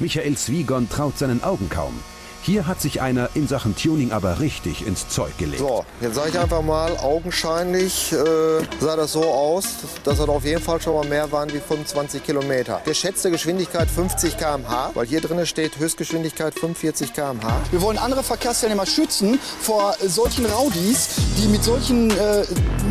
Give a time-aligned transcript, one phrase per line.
[0.00, 1.92] Michael Zwiegon traut seinen Augen kaum.
[2.42, 5.58] Hier hat sich einer in Sachen Tuning aber richtig ins Zeug gelegt.
[5.58, 8.16] So, jetzt sage ich einfach mal, augenscheinlich äh,
[8.80, 9.66] sah das so aus,
[10.04, 12.80] dass das auf jeden Fall schon mal mehr waren wie 25 Kilometer.
[12.86, 17.60] Geschätzte Geschwindigkeit 50 km/h, weil hier drin steht Höchstgeschwindigkeit 45 km/h.
[17.70, 22.40] Wir wollen andere Verkehrsteilnehmer schützen vor solchen Raudis, die mit solchen, äh,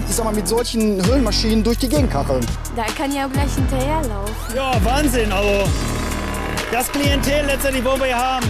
[0.08, 2.46] ich sag mal, mit solchen Höhlenmaschinen durch die Gegend kacheln.
[2.76, 4.56] Da kann ja auch gleich hinterherlaufen.
[4.56, 5.68] Ja, Wahnsinn, also
[6.72, 8.46] das Klientel letztendlich wollen wir hier haben.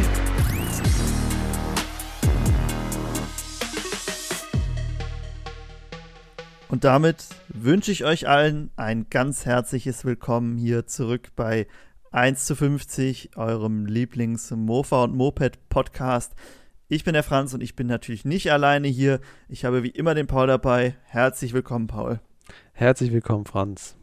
[6.67, 11.67] Und damit wünsche ich euch allen ein ganz herzliches Willkommen hier zurück bei
[12.11, 16.33] 1 zu 50, eurem Lieblings-Mofa und Moped-Podcast.
[16.87, 19.19] Ich bin der Franz und ich bin natürlich nicht alleine hier.
[19.47, 20.95] Ich habe wie immer den Paul dabei.
[21.05, 22.19] Herzlich willkommen, Paul.
[22.73, 23.95] Herzlich willkommen, Franz.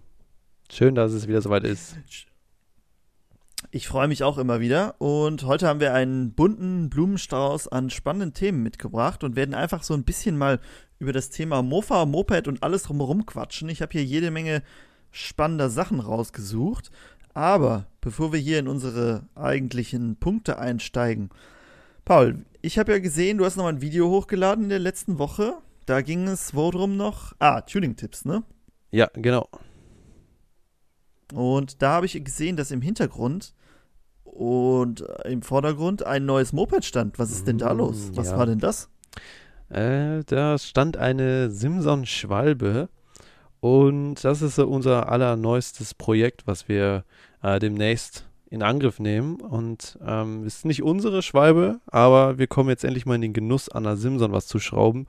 [0.73, 1.97] Schön, dass es wieder soweit ist.
[3.73, 8.33] Ich freue mich auch immer wieder und heute haben wir einen bunten Blumenstrauß an spannenden
[8.33, 10.61] Themen mitgebracht und werden einfach so ein bisschen mal
[10.99, 13.69] über das Thema Mofa, Moped und alles drumherum quatschen.
[13.69, 14.63] Ich habe hier jede Menge
[15.11, 16.91] spannender Sachen rausgesucht,
[17.35, 21.31] aber bevor wir hier in unsere eigentlichen Punkte einsteigen,
[22.05, 25.55] Paul, ich habe ja gesehen, du hast noch ein Video hochgeladen in der letzten Woche.
[25.87, 27.33] Da ging es worum noch?
[27.41, 28.45] Ah, Tuning-Tipps, ne?
[28.93, 29.49] Ja, genau.
[31.35, 33.55] Und da habe ich gesehen, dass im Hintergrund
[34.37, 37.19] und im Vordergrund ein neues Moped stand.
[37.19, 38.11] Was ist denn da los?
[38.15, 38.39] Was ja.
[38.39, 38.89] war denn das?
[39.69, 42.89] Äh, da stand eine Simson Schwalbe
[43.61, 47.05] und das ist unser allerneuestes Projekt, was wir
[47.43, 49.41] äh, demnächst in Angriff nehmen.
[49.41, 53.69] Und ähm, ist nicht unsere Schwalbe, aber wir kommen jetzt endlich mal in den Genuss,
[53.69, 55.07] an einer Simson was zu schrauben.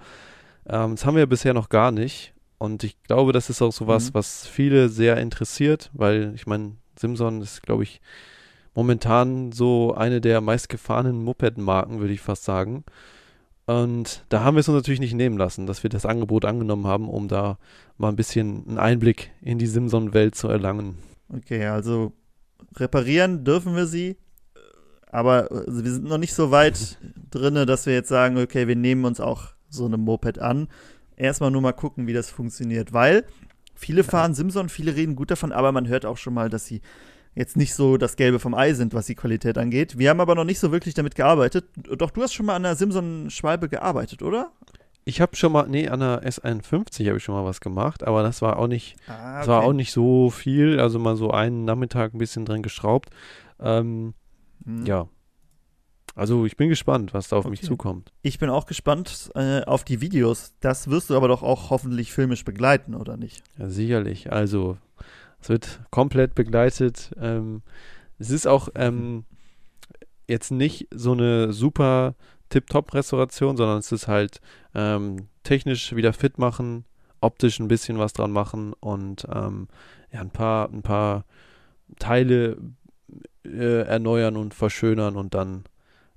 [0.67, 2.33] Ähm, das haben wir bisher noch gar nicht.
[2.57, 4.13] Und ich glaube, das ist auch so was, Mhm.
[4.15, 8.01] was viele sehr interessiert, weil ich meine, Simson ist, glaube ich,
[8.77, 12.83] momentan so eine der meistgefahrenen Moped-Marken, würde ich fast sagen.
[13.65, 16.85] Und da haben wir es uns natürlich nicht nehmen lassen, dass wir das Angebot angenommen
[16.85, 17.57] haben, um da
[17.97, 20.99] mal ein bisschen einen Einblick in die Simson-Welt zu erlangen.
[21.35, 22.13] Okay, also
[22.75, 24.15] reparieren dürfen wir sie,
[25.09, 26.99] aber wir sind noch nicht so weit
[27.31, 30.67] drinne, dass wir jetzt sagen, okay, wir nehmen uns auch so eine Moped an.
[31.15, 33.25] Erstmal nur mal gucken, wie das funktioniert, weil
[33.73, 36.81] viele fahren Simson, viele reden gut davon, aber man hört auch schon mal, dass sie
[37.37, 39.97] jetzt nicht so das Gelbe vom Ei sind, was die Qualität angeht.
[39.97, 41.65] Wir haben aber noch nicht so wirklich damit gearbeitet.
[41.97, 44.51] Doch du hast schon mal an der Simson-Schwalbe gearbeitet, oder?
[45.05, 48.23] Ich habe schon mal, nee, an der S51 habe ich schon mal was gemacht, aber
[48.23, 51.63] das war auch nicht, Ah, das war auch nicht so viel, also mal so einen
[51.63, 53.09] Nachmittag ein bisschen dran geschraubt.
[53.59, 54.13] Ähm,
[54.65, 54.85] Hm.
[54.85, 55.07] Ja.
[56.15, 57.67] Also ich bin gespannt, was da auf mich Okay.
[57.67, 58.11] zukommt.
[58.23, 60.53] Ich bin auch gespannt äh, auf die Videos.
[60.61, 63.43] Das wirst du aber doch auch hoffentlich filmisch begleiten, oder nicht?
[63.59, 64.31] Ja, sicherlich.
[64.31, 64.77] Also,
[65.41, 67.11] es wird komplett begleitet.
[67.19, 67.61] Ähm,
[68.19, 69.25] es ist auch ähm,
[70.27, 72.15] jetzt nicht so eine super
[72.49, 74.41] Tip-Top-Restauration, sondern es ist halt
[74.73, 76.85] ähm, technisch wieder fit machen,
[77.21, 79.67] optisch ein bisschen was dran machen und ähm,
[80.11, 81.25] ja, ein paar, ein paar
[81.99, 82.57] Teile
[83.45, 85.63] äh, erneuern und verschönern und dann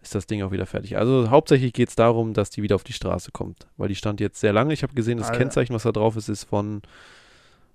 [0.02, 0.96] ist das Ding auch wieder fertig.
[0.96, 4.20] Also hauptsächlich geht es darum, dass die wieder auf die Straße kommt, weil die stand
[4.20, 4.72] jetzt sehr lange.
[4.72, 5.38] Ich habe gesehen, das Alter.
[5.38, 6.82] Kennzeichen, was da drauf ist, ist von,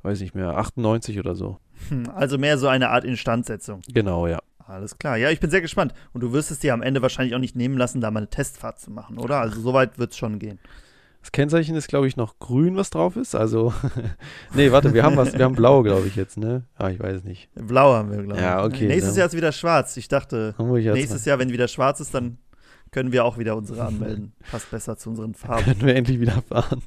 [0.06, 1.60] weiß nicht mehr, 98 oder so.
[1.90, 3.82] Hm, Also mehr so eine Art Instandsetzung.
[3.94, 4.40] Genau, ja.
[4.68, 5.18] Alles klar.
[5.18, 5.94] Ja, ich bin sehr gespannt.
[6.14, 8.30] Und du wirst es dir am Ende wahrscheinlich auch nicht nehmen lassen, da mal eine
[8.30, 9.40] Testfahrt zu machen, oder?
[9.40, 10.60] Also soweit wird es schon gehen.
[11.22, 13.36] Das Kennzeichen ist, glaube ich, noch grün, was drauf ist.
[13.36, 13.74] Also,
[14.54, 16.64] nee, warte, wir haben was, wir haben blau, glaube ich jetzt, ne?
[16.78, 17.50] Ah, ich weiß nicht.
[17.56, 18.42] Blau haben wir, glaube ich.
[18.42, 19.98] Ja, okay, Nächstes dann- Jahr ist wieder schwarz.
[19.98, 22.38] Ich dachte, ich nächstes Jahr, wenn wieder schwarz ist, dann
[22.92, 24.34] können wir auch wieder unsere anmelden.
[24.52, 25.64] Passt besser zu unseren Farben.
[25.66, 26.82] können wir endlich wieder fahren.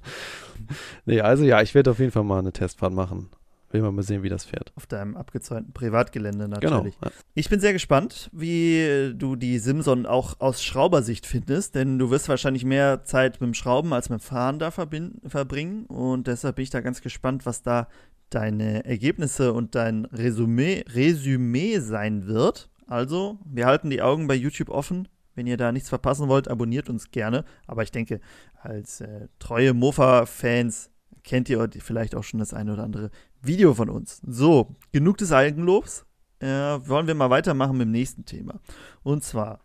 [1.06, 3.28] nee, also ja, ich werde auf jeden Fall mal eine Testfahrt machen.
[3.70, 4.72] Will mal mal sehen, wie das fährt.
[4.76, 6.76] Auf deinem abgezäunten Privatgelände Genau.
[6.76, 6.96] natürlich.
[7.04, 7.10] Ja.
[7.34, 12.30] Ich bin sehr gespannt, wie du die Simson auch aus Schraubersicht findest, denn du wirst
[12.30, 16.62] wahrscheinlich mehr Zeit mit dem Schrauben als mit dem Fahren da verbringen und deshalb bin
[16.62, 17.88] ich da ganz gespannt, was da
[18.30, 22.70] deine Ergebnisse und dein Resümee, Resümee sein wird.
[22.86, 25.08] Also, wir halten die Augen bei YouTube offen.
[25.38, 27.44] Wenn ihr da nichts verpassen wollt, abonniert uns gerne.
[27.68, 28.18] Aber ich denke,
[28.60, 30.90] als äh, treue Mofa-Fans
[31.22, 34.20] kennt ihr vielleicht auch schon das eine oder andere Video von uns.
[34.26, 36.04] So, genug des Eigenlobs.
[36.40, 38.58] Äh, wollen wir mal weitermachen mit dem nächsten Thema.
[39.04, 39.60] Und zwar,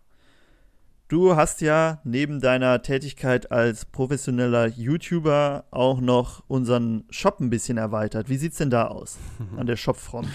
[1.08, 7.80] du hast ja neben deiner Tätigkeit als professioneller YouTuber auch noch unseren Shop ein bisschen
[7.80, 8.30] erweitert.
[8.30, 9.18] Wie sieht's denn da aus
[9.58, 10.30] an der Shopfront?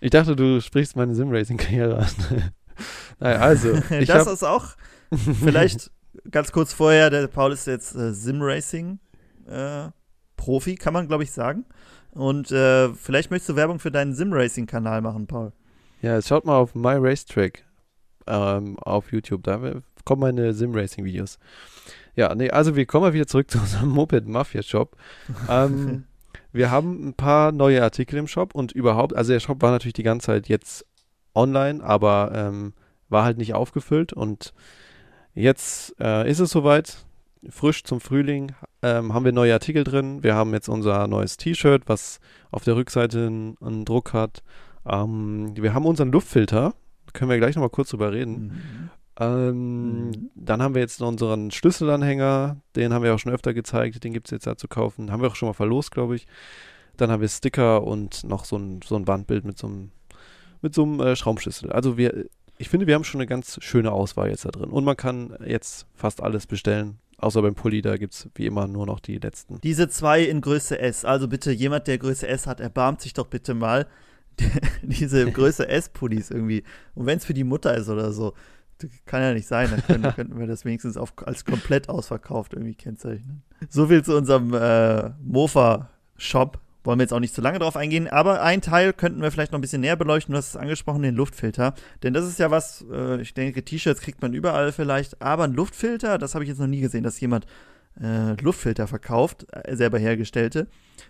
[0.00, 2.52] Ich dachte, du sprichst meine Sim-Racing-Karriere an.
[3.20, 4.76] Nein, also, ich das ist auch
[5.42, 5.90] vielleicht
[6.30, 8.98] ganz kurz vorher, der Paul ist jetzt äh, Sim-Racing
[9.46, 9.88] äh,
[10.36, 11.64] Profi, kann man glaube ich sagen.
[12.12, 15.52] Und äh, vielleicht möchtest du Werbung für deinen Sim-Racing-Kanal machen, Paul.
[16.00, 17.64] Ja, schaut mal auf My Racetrack
[18.26, 19.42] ähm, auf YouTube.
[19.42, 19.60] Da
[20.04, 21.38] kommen meine Sim-Racing-Videos.
[22.14, 24.96] Ja, nee, also wir kommen mal wieder zurück zu unserem Moped Mafia Shop.
[25.48, 26.04] ähm,
[26.52, 29.94] wir haben ein paar neue Artikel im Shop und überhaupt, also der Shop war natürlich
[29.94, 30.86] die ganze Zeit jetzt
[31.34, 32.74] online, aber ähm,
[33.08, 34.52] war halt nicht aufgefüllt und
[35.34, 36.98] jetzt äh, ist es soweit.
[37.50, 40.22] Frisch zum Frühling ähm, haben wir neue Artikel drin.
[40.22, 42.18] Wir haben jetzt unser neues T-Shirt, was
[42.50, 44.42] auf der Rückseite einen, einen Druck hat.
[44.86, 46.72] Ähm, wir haben unseren Luftfilter.
[47.12, 48.32] Können wir gleich nochmal kurz drüber reden.
[48.32, 48.90] Mhm.
[49.20, 50.30] Mhm.
[50.34, 54.26] Dann haben wir jetzt unseren Schlüsselanhänger, den haben wir auch schon öfter gezeigt, den gibt
[54.26, 55.12] es jetzt da zu kaufen.
[55.12, 56.26] Haben wir auch schon mal verlost, glaube ich.
[56.96, 59.90] Dann haben wir Sticker und noch so ein, so ein Wandbild mit so einem,
[60.64, 61.70] mit so einem äh, Schraubenschlüssel.
[61.70, 62.24] Also wir,
[62.58, 64.70] ich finde, wir haben schon eine ganz schöne Auswahl jetzt da drin.
[64.70, 66.98] Und man kann jetzt fast alles bestellen.
[67.18, 69.60] Außer beim Pulli, da gibt es wie immer nur noch die letzten.
[69.60, 71.04] Diese zwei in Größe S.
[71.04, 73.86] Also bitte, jemand, der Größe S hat, erbarmt sich doch bitte mal
[74.82, 76.64] diese Größe S-Pullis irgendwie.
[76.94, 78.34] Und wenn es für die Mutter ist oder so.
[79.06, 82.74] Kann ja nicht sein, dann können, könnten wir das wenigstens auf, als komplett ausverkauft irgendwie
[82.74, 83.42] kennzeichnen.
[83.68, 86.58] So viel zu unserem äh, Mofa-Shop.
[86.84, 89.52] Wollen wir jetzt auch nicht zu lange drauf eingehen, aber ein Teil könnten wir vielleicht
[89.52, 90.32] noch ein bisschen näher beleuchten.
[90.32, 91.74] Du hast es angesprochen, den Luftfilter.
[92.02, 95.54] Denn das ist ja was, äh, ich denke, T-Shirts kriegt man überall vielleicht, aber ein
[95.54, 97.46] Luftfilter, das habe ich jetzt noch nie gesehen, dass jemand
[98.00, 100.66] äh, Luftfilter verkauft, äh, selber hergestellte.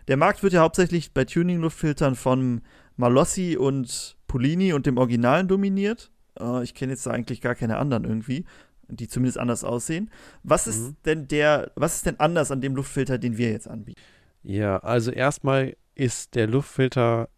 [0.06, 2.61] Der Markt wird ja hauptsächlich bei Tuning-Luftfiltern von
[2.97, 6.12] Malossi und Polini und dem Originalen dominiert.
[6.38, 8.44] Äh, ich kenne jetzt da eigentlich gar keine anderen irgendwie,
[8.88, 10.11] die zumindest anders aussehen.
[10.43, 10.97] Was ist mhm.
[11.05, 14.00] denn der, was ist denn anders an dem Luftfilter, den wir jetzt anbieten?
[14.44, 17.29] Ja, also erstmal ist der Luftfilter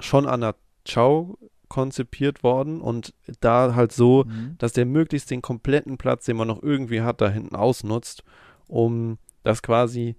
[0.00, 1.38] schon an der Chow
[1.68, 4.56] konzipiert worden und da halt so, mhm.
[4.58, 8.22] dass der möglichst den kompletten Platz, den man noch irgendwie hat, da hinten ausnutzt,
[8.66, 10.16] um das quasi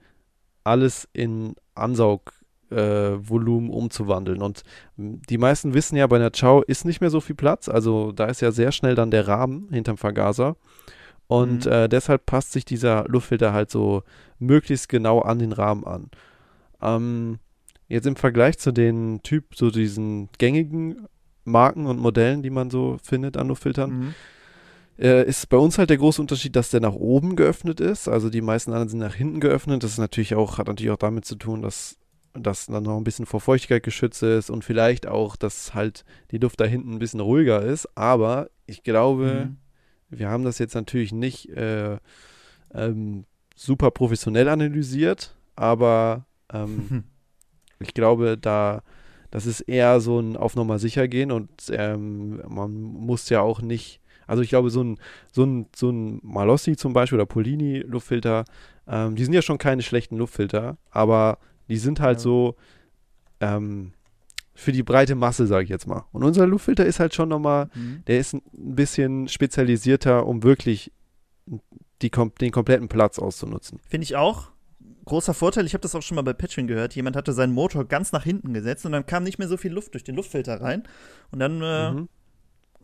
[0.64, 2.34] alles in Ansaug
[2.72, 4.42] äh, umzuwandeln.
[4.42, 4.64] Und
[4.98, 7.70] die meisten wissen ja, bei einer Chow ist nicht mehr so viel Platz.
[7.70, 10.56] Also da ist ja sehr schnell dann der Rahmen hinterm Vergaser.
[11.28, 11.72] Und mhm.
[11.72, 14.04] äh, deshalb passt sich dieser Luftfilter halt so
[14.40, 16.10] möglichst genau an den Rahmen an.
[16.82, 17.40] Ähm,
[17.88, 21.08] jetzt im Vergleich zu den Typ, so diesen gängigen
[21.44, 24.14] Marken und Modellen, die man so findet an Luftfiltern, mhm.
[25.00, 28.08] äh, ist bei uns halt der große Unterschied, dass der nach oben geöffnet ist.
[28.08, 29.84] Also die meisten anderen sind nach hinten geöffnet.
[29.84, 31.98] Das ist natürlich auch, hat natürlich auch damit zu tun, dass
[32.38, 36.38] dass dann noch ein bisschen vor Feuchtigkeit geschützt ist und vielleicht auch, dass halt die
[36.38, 37.88] Luft da hinten ein bisschen ruhiger ist.
[37.96, 39.58] Aber ich glaube, mhm.
[40.10, 41.98] Wir haben das jetzt natürlich nicht äh,
[42.74, 43.26] ähm,
[43.56, 47.04] super professionell analysiert, aber ähm,
[47.80, 48.84] ich glaube, da
[49.32, 53.62] das ist eher so ein auf Nummer sicher gehen und ähm, man muss ja auch
[53.62, 54.98] nicht, also ich glaube, so ein,
[55.34, 58.46] so ein, so ein Malossi zum Beispiel oder Polini-Luftfilter,
[58.88, 62.24] ähm, die sind ja schon keine schlechten Luftfilter, aber die sind halt ja.
[62.24, 62.56] so
[63.42, 63.92] ähm,
[64.56, 66.06] für die breite Masse, sage ich jetzt mal.
[66.12, 68.04] Und unser Luftfilter ist halt schon nochmal, mhm.
[68.08, 70.92] der ist ein bisschen spezialisierter, um wirklich
[72.02, 73.80] die, den kompletten Platz auszunutzen.
[73.88, 74.52] Finde ich auch.
[75.06, 76.96] Großer Vorteil, ich habe das auch schon mal bei Patching gehört.
[76.96, 79.72] Jemand hatte seinen Motor ganz nach hinten gesetzt und dann kam nicht mehr so viel
[79.72, 80.84] Luft durch den Luftfilter rein.
[81.32, 82.08] Und dann äh, mhm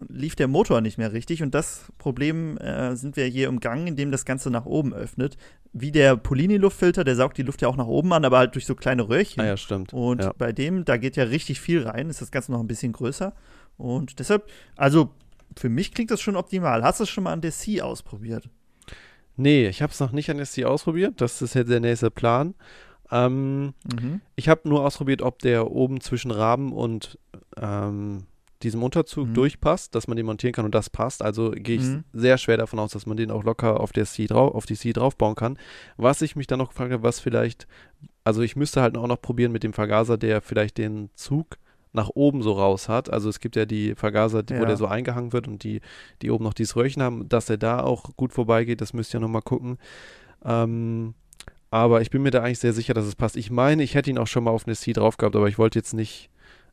[0.10, 4.12] lief der Motor nicht mehr richtig und das Problem äh, sind wir hier umgangen, indem
[4.12, 5.38] das Ganze nach oben öffnet.
[5.74, 8.66] Wie der Polini-Luftfilter, der saugt die Luft ja auch nach oben an, aber halt durch
[8.66, 9.42] so kleine Röhrchen.
[9.42, 9.94] Ah ja, stimmt.
[9.94, 10.34] Und ja.
[10.38, 13.34] bei dem, da geht ja richtig viel rein, ist das Ganze noch ein bisschen größer.
[13.78, 15.12] Und deshalb, also
[15.58, 16.84] für mich klingt das schon optimal.
[16.84, 18.50] Hast du es schon mal an der C ausprobiert?
[19.38, 21.22] Nee, ich habe es noch nicht an der C ausprobiert.
[21.22, 22.54] Das ist jetzt der nächste Plan.
[23.12, 24.22] Ähm, mhm.
[24.36, 27.20] Ich habe nur ausprobiert, ob der oben zwischen Rahmen und
[27.58, 28.26] ähm,
[28.64, 29.34] diesem Unterzug mhm.
[29.34, 31.22] durchpasst, dass man den montieren kann und das passt.
[31.22, 32.04] Also gehe ich mhm.
[32.14, 34.76] sehr schwer davon aus, dass man den auch locker auf, der C drauf, auf die
[34.76, 35.58] C draufbauen kann.
[35.98, 37.68] Was ich mich dann noch gefragt habe, was vielleicht,
[38.24, 41.58] also ich müsste halt auch noch probieren mit dem Vergaser, der vielleicht den Zug
[41.94, 43.12] nach oben so raus hat.
[43.12, 44.62] Also es gibt ja die Vergaser, die, ja.
[44.62, 45.82] wo der so eingehangen wird und die,
[46.22, 49.20] die oben noch dieses Röhrchen haben, dass er da auch gut vorbeigeht, das müsst ihr
[49.20, 49.78] nochmal gucken.
[50.46, 51.14] Ähm,
[51.70, 53.38] aber ich bin mir da eigentlich sehr sicher, dass es passt.
[53.38, 55.58] Ich meine, ich hätte ihn auch schon mal auf eine C drauf gehabt, aber ich
[55.58, 56.30] wollte jetzt nicht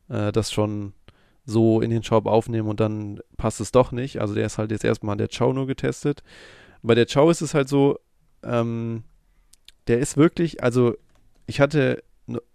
[0.09, 0.93] äh, das schon
[1.49, 4.21] so in den Shop aufnehmen und dann passt es doch nicht.
[4.21, 6.23] Also der ist halt jetzt erstmal an der Chow nur getestet.
[6.81, 7.99] Bei der Chow ist es halt so,
[8.43, 9.03] ähm,
[9.87, 10.95] der ist wirklich, also
[11.47, 12.03] ich hatte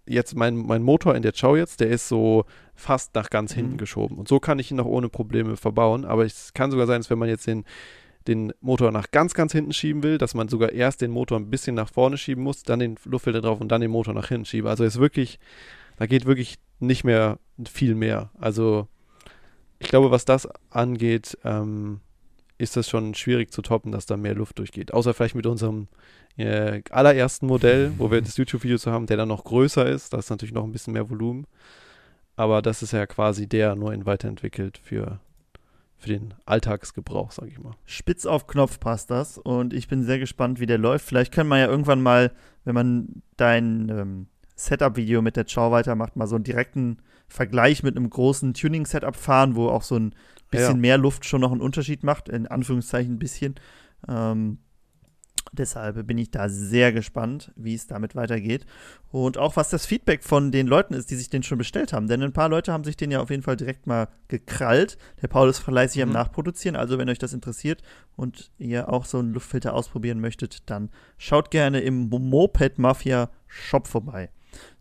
[0.05, 3.55] jetzt mein, mein Motor in der Chow jetzt, der ist so fast nach ganz mhm.
[3.55, 4.17] hinten geschoben.
[4.17, 6.05] Und so kann ich ihn noch ohne Probleme verbauen.
[6.05, 7.65] Aber es kann sogar sein, dass wenn man jetzt den,
[8.27, 11.49] den Motor nach ganz, ganz hinten schieben will, dass man sogar erst den Motor ein
[11.49, 14.45] bisschen nach vorne schieben muss, dann den Luftfilter drauf und dann den Motor nach hinten
[14.45, 14.69] schieben.
[14.69, 15.39] Also ist wirklich,
[15.97, 18.31] da geht wirklich nicht mehr viel mehr.
[18.39, 18.87] Also
[19.79, 22.01] ich glaube, was das angeht, ähm,
[22.57, 24.93] ist das schon schwierig zu toppen, dass da mehr Luft durchgeht.
[24.93, 25.87] Außer vielleicht mit unserem
[26.37, 30.13] äh, allerersten Modell, wo wir das YouTube-Video zu haben, der dann noch größer ist.
[30.13, 31.45] Da ist natürlich noch ein bisschen mehr Volumen.
[32.35, 35.19] Aber das ist ja quasi der nur in weiterentwickelt für,
[35.97, 37.75] für den Alltagsgebrauch, sage ich mal.
[37.85, 41.05] Spitz auf Knopf passt das und ich bin sehr gespannt, wie der läuft.
[41.05, 42.31] Vielleicht können wir ja irgendwann mal,
[42.65, 46.97] wenn man dein ähm, Setup-Video mit der Chow weitermacht, mal so einen direkten
[47.27, 50.13] Vergleich mit einem großen Tuning-Setup fahren, wo auch so ein
[50.51, 50.81] bisschen Ja.
[50.81, 53.55] mehr Luft schon noch einen Unterschied macht, in Anführungszeichen ein bisschen.
[54.07, 54.59] Ähm,
[55.51, 58.65] deshalb bin ich da sehr gespannt, wie es damit weitergeht.
[59.11, 62.07] Und auch was das Feedback von den Leuten ist, die sich den schon bestellt haben.
[62.07, 64.97] Denn ein paar Leute haben sich den ja auf jeden Fall direkt mal gekrallt.
[65.21, 66.13] Der Paul ist fleißig am Mhm.
[66.13, 66.75] Nachproduzieren.
[66.75, 67.81] Also, wenn euch das interessiert
[68.15, 73.87] und ihr auch so einen Luftfilter ausprobieren möchtet, dann schaut gerne im Moped Mafia Shop
[73.87, 74.29] vorbei.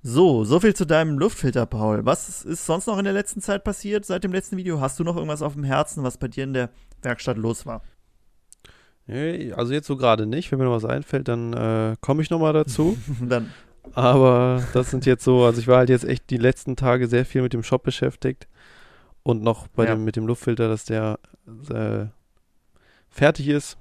[0.06, 2.04] So, so viel zu deinem Luftfilter, Paul.
[2.04, 4.78] Was ist sonst noch in der letzten Zeit passiert seit dem letzten Video?
[4.78, 6.68] Hast du noch irgendwas auf dem Herzen, was bei dir in der
[7.00, 7.80] Werkstatt los war?
[9.06, 10.52] Nee, Also jetzt so gerade nicht.
[10.52, 12.98] Wenn mir noch was einfällt, dann äh, komme ich nochmal dazu.
[13.22, 13.50] Dann
[13.94, 17.24] Aber das sind jetzt so, also ich war halt jetzt echt die letzten Tage sehr
[17.24, 18.46] viel mit dem Shop beschäftigt
[19.22, 19.94] und noch bei Ja.
[19.94, 21.18] dem mit dem Luftfilter, dass der
[21.70, 22.06] äh,
[23.08, 23.78] fertig ist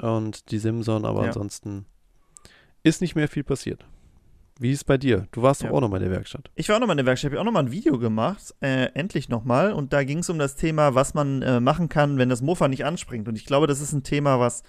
[0.00, 1.26] und die Simson, aber Ja.
[1.26, 1.86] ansonsten
[2.84, 3.84] ist nicht mehr viel passiert.
[4.60, 5.26] Wie ist es bei dir?
[5.32, 5.68] Du warst Ja.
[5.68, 6.50] doch auch noch mal in der Werkstatt.
[6.54, 8.54] Ich war auch noch mal in der Werkstatt, habe auch noch mal ein Video gemacht,
[8.60, 9.72] äh, endlich noch mal.
[9.72, 12.68] Und da ging es um das Thema, was man äh, machen kann, wenn das Mofa
[12.68, 13.26] nicht anspringt.
[13.28, 14.62] Und ich glaube, das ist ein Thema, was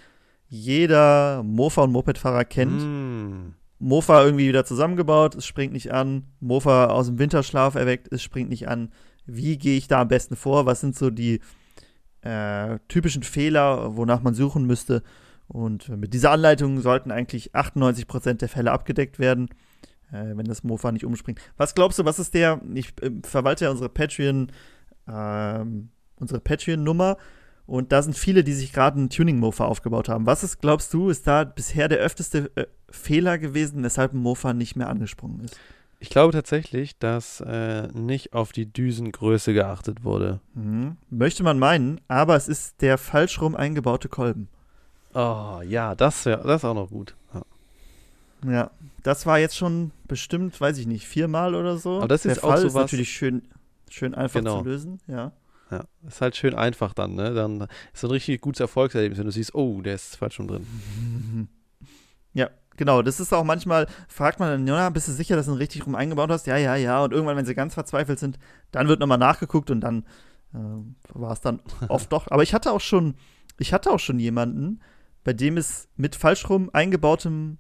[0.48, 2.82] jeder Mofa- und Mopedfahrer kennt.
[2.82, 3.54] Mm.
[3.80, 6.24] Mofa irgendwie wieder zusammengebaut, es springt nicht an.
[6.40, 8.92] Mofa aus dem Winterschlaf erweckt, es springt nicht an.
[9.26, 10.66] Wie gehe ich da am besten vor?
[10.66, 11.42] Was sind so die
[12.22, 15.04] äh, typischen Fehler, wonach man suchen müsste?
[15.48, 19.50] Und mit dieser Anleitung sollten eigentlich 98% der Fälle abgedeckt werden,
[20.16, 21.40] äh, wenn das Mofa nicht umspringt.
[21.58, 24.52] Was glaubst du, was ist der, ich äh, verwalte ja unsere Patreon,
[25.08, 27.18] ähm, unsere Patreon-Nummer
[27.66, 30.26] und da sind viele, die sich gerade einen Tuning-Mofa aufgebaut haben.
[30.26, 34.54] Was ist, glaubst du, ist da bisher der öfteste äh, Fehler gewesen, weshalb ein Mofa
[34.54, 35.58] nicht mehr angesprungen ist?
[36.00, 40.42] Ich glaube tatsächlich, dass äh, nicht auf die Düsengröße geachtet wurde.
[40.54, 40.98] Mhm.
[41.10, 44.50] Möchte man meinen, aber es ist der falsch rum eingebaute Kolben.
[45.14, 47.16] Oh, ja, das, wär, das ist auch noch gut.
[47.34, 47.42] Ja.
[48.44, 48.72] Ja,
[49.04, 51.98] das war jetzt schon bestimmt, weiß ich nicht, viermal oder so.
[52.00, 53.44] Aber das der ist auch Fall ist natürlich schön,
[53.90, 54.60] schön einfach Genau.
[54.60, 55.32] zu lösen, ja.
[55.72, 57.34] Ja, ist halt schön einfach dann, ne?
[57.34, 57.62] Dann
[57.94, 60.68] ist so ein richtig gutes Erfolgserlebnis, wenn du siehst, oh, der ist falsch schon drin.
[62.34, 63.02] Ja, genau.
[63.02, 65.86] Das ist auch manchmal, fragt man dann, ja, bist du sicher, dass du ihn richtig
[65.86, 66.48] rum eingebaut hast?
[66.48, 67.02] Ja, ja, ja.
[67.02, 68.38] Und irgendwann, wenn sie ganz verzweifelt sind,
[68.72, 70.04] dann wird nochmal nachgeguckt und dann
[70.54, 70.58] äh,
[71.14, 72.30] war es dann oft doch.
[72.30, 73.16] Aber ich hatte auch schon,
[73.58, 74.82] ich hatte auch schon jemanden,
[75.24, 77.58] bei dem es mit falsch rum eingebautem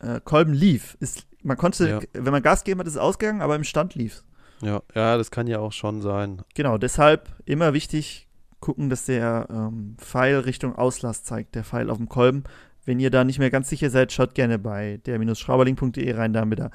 [0.00, 0.96] äh, Kolben lief.
[1.00, 2.00] Ist, man konnte, Ja.
[2.12, 4.24] wenn man Gas gegeben hat, ist es ausgegangen, aber im Stand lief
[4.62, 6.42] Ja, ja, das kann ja auch schon sein.
[6.54, 8.28] Genau, deshalb immer wichtig
[8.60, 12.44] gucken, dass der ähm, Pfeil Richtung Auslass zeigt, der Pfeil auf dem Kolben.
[12.84, 16.70] Wenn ihr da nicht mehr ganz sicher seid, schaut gerne bei der-schrauberling.de rein, damit da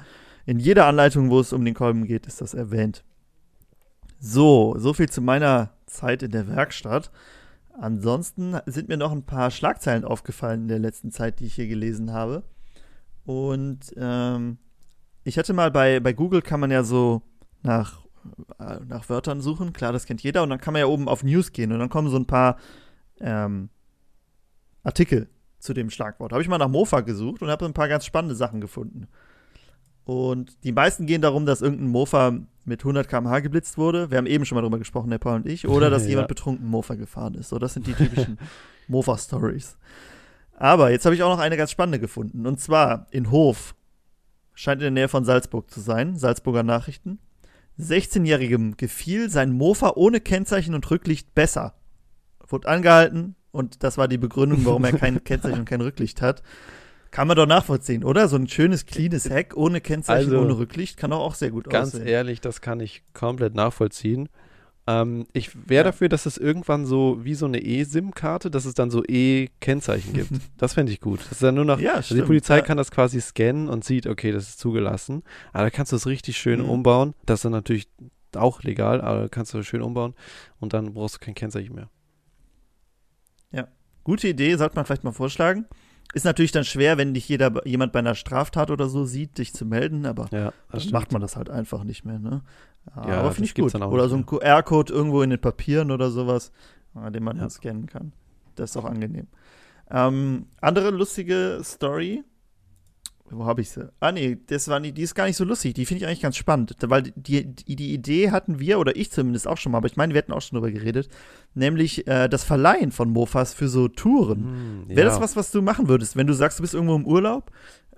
[0.46, 3.04] in jeder Anleitung, wo es um den Kolben geht, ist das erwähnt.
[4.18, 7.10] So, so viel zu meiner Zeit in der Werkstatt.
[7.78, 11.66] Ansonsten sind mir noch ein paar Schlagzeilen aufgefallen in der letzten Zeit, die ich hier
[11.68, 12.42] gelesen habe.
[13.26, 14.58] Und ähm,
[15.24, 17.22] ich hatte mal bei, bei Google kann man ja so
[17.62, 18.04] nach,
[18.60, 20.42] äh, nach Wörtern suchen, klar, das kennt jeder.
[20.44, 22.56] Und dann kann man ja oben auf News gehen und dann kommen so ein paar
[23.20, 23.68] ähm,
[24.84, 25.28] Artikel
[25.58, 26.32] zu dem Schlagwort.
[26.32, 29.08] Habe ich mal nach Mofa gesucht und habe ein paar ganz spannende Sachen gefunden.
[30.04, 34.08] Und die meisten gehen darum, dass irgendein Mofa mit 100 km/h geblitzt wurde.
[34.12, 35.66] Wir haben eben schon mal drüber gesprochen, der Paul und ich.
[35.66, 36.10] Oder dass Ja.
[36.10, 37.48] jemand betrunken Mofa gefahren ist.
[37.48, 38.38] So, das sind die typischen
[38.88, 39.76] Mofa-Stories.
[40.58, 42.46] Aber jetzt habe ich auch noch eine ganz spannende gefunden.
[42.46, 43.74] Und zwar in Hof.
[44.54, 46.16] Scheint in der Nähe von Salzburg zu sein.
[46.16, 47.18] Salzburger Nachrichten.
[47.78, 51.74] 16-Jährigem gefiel sein Mofa ohne Kennzeichen und Rücklicht besser.
[52.48, 56.42] Wurde angehalten und das war die Begründung, warum er kein Kennzeichen und kein Rücklicht hat.
[57.10, 58.28] Kann man doch nachvollziehen, oder?
[58.28, 61.68] So ein schönes, cleanes Heck ohne Kennzeichen, Also, ohne Rücklicht kann doch auch sehr gut
[61.68, 62.06] Ganz aussehen.
[62.06, 64.28] ehrlich, das kann ich komplett nachvollziehen.
[64.88, 65.90] Ähm, ich wäre Ja.
[65.90, 70.30] dafür, dass es irgendwann so wie so eine E-SIM-Karte, dass es dann so E-Kennzeichen gibt.
[70.58, 71.20] das fände ich gut.
[71.20, 72.62] Das ist dann nur noch, Ja, also die Polizei ja.
[72.62, 75.22] kann das quasi scannen und sieht, okay, das ist zugelassen.
[75.52, 76.70] Aber da kannst du es richtig schön Mhm.
[76.70, 77.14] umbauen.
[77.24, 77.88] Das ist dann natürlich
[78.36, 80.14] auch legal, aber kannst du schön umbauen
[80.60, 81.88] und dann brauchst du kein Kennzeichen mehr.
[84.04, 85.66] Gute Idee, sollte man vielleicht mal vorschlagen.
[86.14, 89.52] Ist natürlich dann schwer, wenn dich jeder, jemand bei einer Straftat oder so sieht, dich
[89.52, 92.42] zu melden, aber Ja, dann macht man das halt einfach nicht mehr, ne?
[92.94, 93.74] Ja, aber finde ich gut.
[93.74, 96.52] Oder so ein QR-Code irgendwo in den Papieren oder sowas,
[96.94, 97.42] äh, den man Ja.
[97.42, 98.12] dann scannen kann.
[98.54, 99.26] Das ist auch angenehm.
[99.90, 102.24] Ähm, andere lustige Story.
[103.30, 103.90] Wo habe ich sie?
[104.00, 105.74] Ah, nee, das war nicht, die ist gar nicht so lustig.
[105.74, 109.10] Die finde ich eigentlich ganz spannend, weil die, die, die Idee hatten wir, oder ich
[109.10, 111.08] zumindest auch schon mal, aber ich meine, wir hatten auch schon drüber geredet,
[111.54, 114.86] nämlich äh, das Verleihen von Mofas für so Touren.
[114.88, 115.12] Hm, Wäre ja.
[115.12, 117.50] das was, was du machen würdest, wenn du sagst, du bist irgendwo im Urlaub?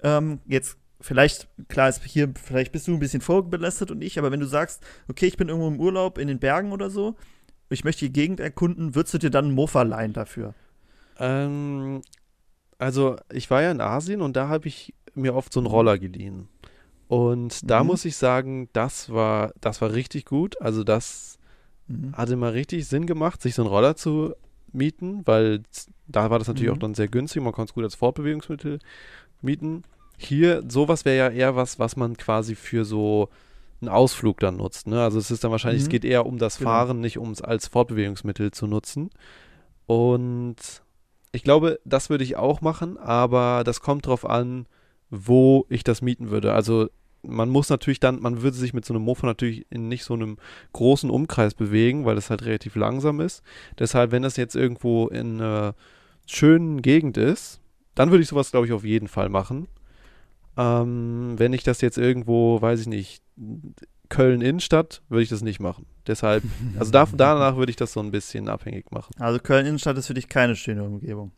[0.02, 4.30] Ähm, jetzt vielleicht, klar, ist hier, vielleicht bist du ein bisschen vorbelastet und ich, aber
[4.30, 7.16] wenn du sagst, okay, ich bin irgendwo im Urlaub in den Bergen oder so
[7.70, 10.54] ich möchte die Gegend erkunden, würdest du dir dann ein Mofa leihen dafür?
[11.18, 12.02] Ähm,
[12.78, 15.98] also ich war ja in Asien und da habe ich mir oft so einen Roller
[15.98, 16.48] geliehen.
[17.08, 17.87] Und da Mhm.
[17.88, 20.60] muss ich sagen, das war, das war richtig gut.
[20.60, 21.38] Also das
[21.87, 22.12] Mhm.
[22.14, 24.34] hatte mal richtig Sinn gemacht, sich so einen Roller zu
[24.72, 25.62] mieten, weil
[26.06, 26.76] da war das natürlich Mhm.
[26.76, 27.42] auch dann sehr günstig.
[27.42, 28.78] Man konnte es gut als Fortbewegungsmittel
[29.40, 29.84] mieten.
[30.18, 33.30] Hier, sowas wäre ja eher was, was man quasi für so
[33.80, 34.87] einen Ausflug dann nutzt.
[34.88, 35.00] Ne?
[35.02, 35.92] Also es ist dann wahrscheinlich, es Mhm.
[35.92, 36.70] geht eher um das Genau.
[36.70, 39.08] Fahren, nicht um es als Fortbewegungsmittel zu nutzen.
[39.87, 40.56] Und
[41.32, 44.66] ich glaube, das würde ich auch machen, aber das kommt drauf an,
[45.11, 46.53] wo ich das mieten würde.
[46.53, 46.88] Also
[47.23, 50.15] man muss natürlich dann, man würde sich mit so einem Mofa natürlich in nicht so
[50.15, 50.38] einem
[50.73, 53.43] großen Umkreis bewegen, weil das halt relativ langsam ist.
[53.79, 55.75] Deshalb, wenn das jetzt irgendwo in einer
[56.27, 57.61] schönen Gegend ist,
[57.95, 59.67] dann würde ich sowas, glaube ich, auf jeden Fall machen.
[60.57, 63.23] Ähm, wenn ich das jetzt irgendwo, weiß ich nicht,
[64.09, 65.87] Köln Innenstadt, würde ich das nicht machen.
[66.07, 66.45] Deshalb,
[66.79, 69.12] also da, danach würde ich das so ein bisschen abhängig machen.
[69.19, 71.33] Also Köln Innenstadt ist für dich keine schöne Umgebung.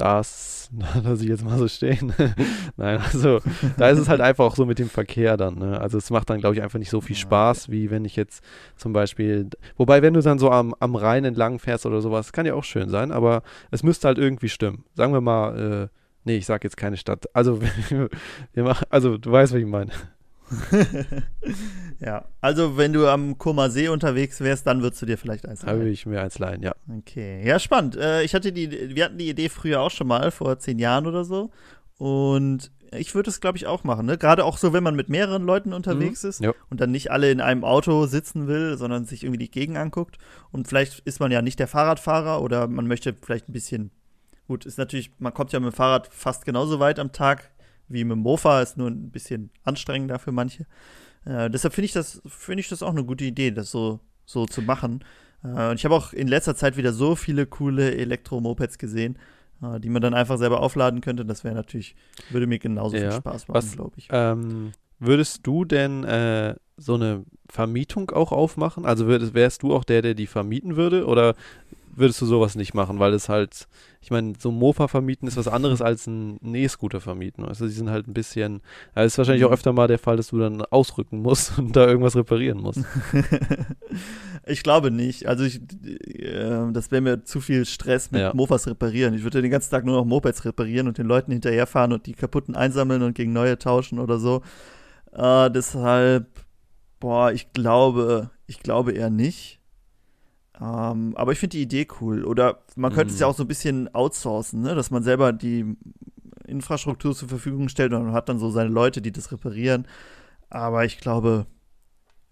[0.00, 0.70] Das
[1.04, 2.14] lasse ich jetzt mal so stehen.
[2.78, 3.40] Nein, also
[3.76, 5.58] da ist es halt einfach auch so mit dem Verkehr dann.
[5.58, 5.78] Ne?
[5.78, 8.42] Also es macht dann, glaube ich, einfach nicht so viel Spaß, wie wenn ich jetzt
[8.76, 12.46] zum Beispiel, wobei wenn du dann so am, am Rhein entlang fährst oder sowas, kann
[12.46, 14.84] ja auch schön sein, aber es müsste halt irgendwie stimmen.
[14.94, 17.26] Sagen wir mal, äh, nee, ich sage jetzt keine Stadt.
[17.34, 17.60] Also
[18.54, 19.90] wir machen, also du weißt, was ich meine.
[22.00, 25.62] ja, also wenn du am Koma See unterwegs wärst, dann würdest du dir vielleicht eins
[25.62, 25.86] leihen.
[25.86, 26.74] ich mir eins leihen, ja.
[26.98, 27.96] Okay, ja, spannend.
[27.96, 31.06] Äh, ich hatte die, wir hatten die Idee früher auch schon mal, vor zehn Jahren
[31.06, 31.50] oder so.
[31.98, 34.06] Und ich würde es, glaube ich, auch machen.
[34.06, 34.18] Ne?
[34.18, 36.52] Gerade auch so, wenn man mit mehreren Leuten unterwegs ist ja.
[36.70, 40.18] und dann nicht alle in einem Auto sitzen will, sondern sich irgendwie die Gegend anguckt.
[40.50, 43.90] Und vielleicht ist man ja nicht der Fahrradfahrer oder man möchte vielleicht ein bisschen.
[44.48, 47.50] Gut, ist natürlich, man kommt ja mit dem Fahrrad fast genauso weit am Tag
[47.90, 50.64] wie mit dem Mofa, ist nur ein bisschen anstrengender für manche.
[51.26, 54.46] Äh, deshalb finde ich das, finde ich das auch eine gute Idee, das so, so
[54.46, 55.04] zu machen.
[55.44, 59.18] Äh, und ich habe auch in letzter Zeit wieder so viele coole Elektromopeds gesehen,
[59.62, 61.24] äh, die man dann einfach selber aufladen könnte.
[61.26, 61.94] Das wäre natürlich,
[62.30, 63.10] würde mir genauso Ja.
[63.10, 64.08] viel Spaß machen, glaube ich.
[64.10, 68.86] Ähm, würdest du denn äh, so eine Vermietung auch aufmachen?
[68.86, 71.06] Also würdest, wärst du auch der, der die vermieten würde?
[71.06, 71.34] Oder
[71.94, 72.98] würdest du sowas nicht machen?
[72.98, 73.68] Weil es halt,
[74.00, 77.44] ich meine, so ein Mofa vermieten ist was anderes als ein E-Scooter vermieten.
[77.44, 78.60] Also die sind halt ein bisschen,
[78.94, 79.54] es ist wahrscheinlich auch Mhm.
[79.54, 82.80] öfter mal der Fall, dass du dann ausrücken musst und da irgendwas reparieren musst.
[84.46, 85.26] ich glaube nicht.
[85.26, 85.60] Also ich,
[86.18, 88.34] äh, das wäre mir zu viel Stress mit Ja.
[88.34, 89.14] Mofas reparieren.
[89.14, 92.12] Ich würde den ganzen Tag nur noch Mopeds reparieren und den Leuten hinterherfahren und die
[92.14, 94.42] kaputten einsammeln und gegen neue tauschen oder so.
[95.12, 96.26] Äh, deshalb,
[97.00, 99.59] boah, ich glaube, ich glaube eher nicht.
[100.60, 102.24] Ähm, aber ich finde die Idee cool.
[102.24, 103.20] Oder man könnte es Mhm.
[103.22, 104.74] ja auch so ein bisschen outsourcen, ne?
[104.74, 105.76] dass man selber die
[106.46, 109.86] Infrastruktur zur Verfügung stellt und hat dann so seine Leute, die das reparieren.
[110.50, 111.46] Aber ich glaube,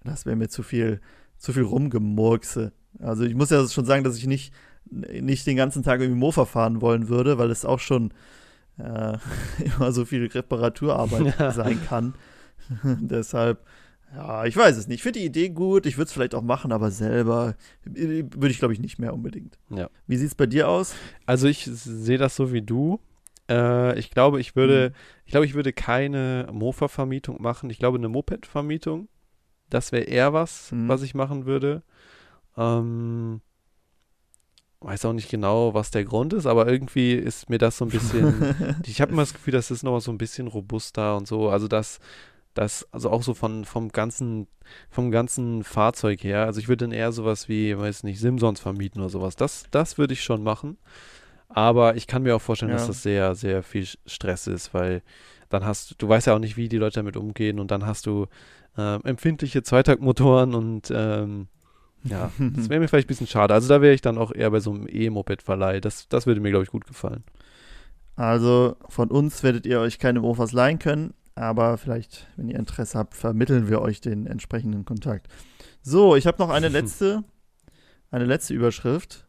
[0.05, 1.01] das wäre mir zu viel,
[1.39, 2.73] zu viel Rumgemurkse.
[3.01, 4.53] Also ich muss ja schon sagen, dass ich nicht,
[4.91, 8.13] nicht den ganzen Tag irgendwie Mofa fahren wollen würde, weil es auch schon
[8.79, 9.17] äh,
[9.77, 11.53] immer so viel Reparaturarbeit Ja.
[11.53, 12.15] sein kann.
[12.83, 13.65] Deshalb,
[14.15, 14.97] ja, ich weiß es nicht.
[14.97, 17.55] Ich finde die Idee gut, ich würde es vielleicht auch machen, aber selber
[17.87, 19.59] äh, würde ich, glaube ich, nicht mehr unbedingt.
[19.71, 19.91] Ja.
[20.07, 20.95] Wie sieht es bei dir aus?
[21.27, 23.01] Also ich sehe das so wie du.
[23.51, 24.95] Äh, ich glaube, ich würde, Mhm.
[25.27, 27.71] ich glaube, ich würde keine Mofa-Vermietung machen.
[27.71, 29.09] Ich glaube, eine Moped-Vermietung,
[29.71, 30.89] das wäre eher was, Mhm.
[30.89, 31.83] was ich machen würde.
[32.57, 33.41] Ähm,
[34.81, 37.91] weiß auch nicht genau, was der Grund ist, aber irgendwie ist mir das so ein
[37.91, 38.35] bisschen.
[38.87, 41.49] ich habe immer das Gefühl, das ist noch so ein bisschen robuster und so.
[41.51, 41.99] Also das,
[42.55, 44.49] das, also auch so von vom ganzen,
[44.91, 46.45] vom ganzen Fahrzeug her.
[46.47, 49.37] Also ich würde dann eher sowas wie, weiß nicht, Simsons vermieten oder sowas.
[49.37, 50.77] Das, das würde ich schon machen.
[51.49, 52.89] Aber ich kann mir auch vorstellen, dass Ja.
[52.89, 55.03] das sehr, sehr viel Stress ist, weil
[55.49, 57.87] dann hast du, du weißt ja auch nicht, wie die Leute damit umgehen und dann
[57.87, 58.27] hast du
[58.77, 61.49] ähm, empfindliche Zweitaktmotoren und ähm,
[62.05, 63.55] ja, das wäre mir vielleicht ein bisschen schade.
[63.55, 65.81] Also da wäre ich dann auch eher bei so einem E-Moped-Verleih.
[65.81, 67.25] Das, das würde mir, glaube ich, gut gefallen.
[68.17, 72.99] Also von uns werdet ihr euch keine Mofas leihen können, aber vielleicht, wenn ihr Interesse
[72.99, 75.29] habt, vermitteln wir euch den entsprechenden Kontakt.
[75.83, 77.25] So, ich habe noch eine letzte,
[78.11, 79.27] eine letzte Überschrift.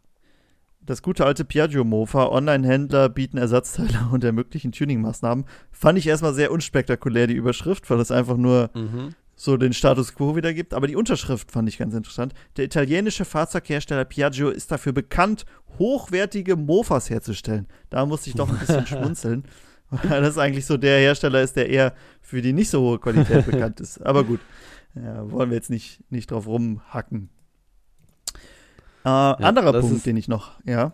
[0.81, 5.45] Das gute alte Piaggio Mofa, Online-Händler bieten Ersatzteile und ermöglichen Tuning-Maßnahmen.
[5.71, 9.13] Fand ich erstmal sehr unspektakulär, die Überschrift, weil es einfach nur Mhm.
[9.35, 10.73] so den Status quo wiedergibt.
[10.73, 12.33] Aber die Unterschrift fand ich ganz interessant.
[12.57, 15.45] Der italienische Fahrzeughersteller Piaggio ist dafür bekannt,
[15.77, 17.67] hochwertige Mofas herzustellen.
[17.89, 19.43] Da musste ich doch ein bisschen schmunzeln,
[20.03, 23.45] weil das eigentlich so der Hersteller ist, der eher für die nicht so hohe Qualität
[23.51, 24.05] bekannt ist.
[24.05, 24.39] Aber gut,
[24.95, 27.29] ja, wollen wir jetzt nicht, nicht drauf rumhacken.
[29.05, 30.93] Äh, anderer das Punkt, den ich noch, ja.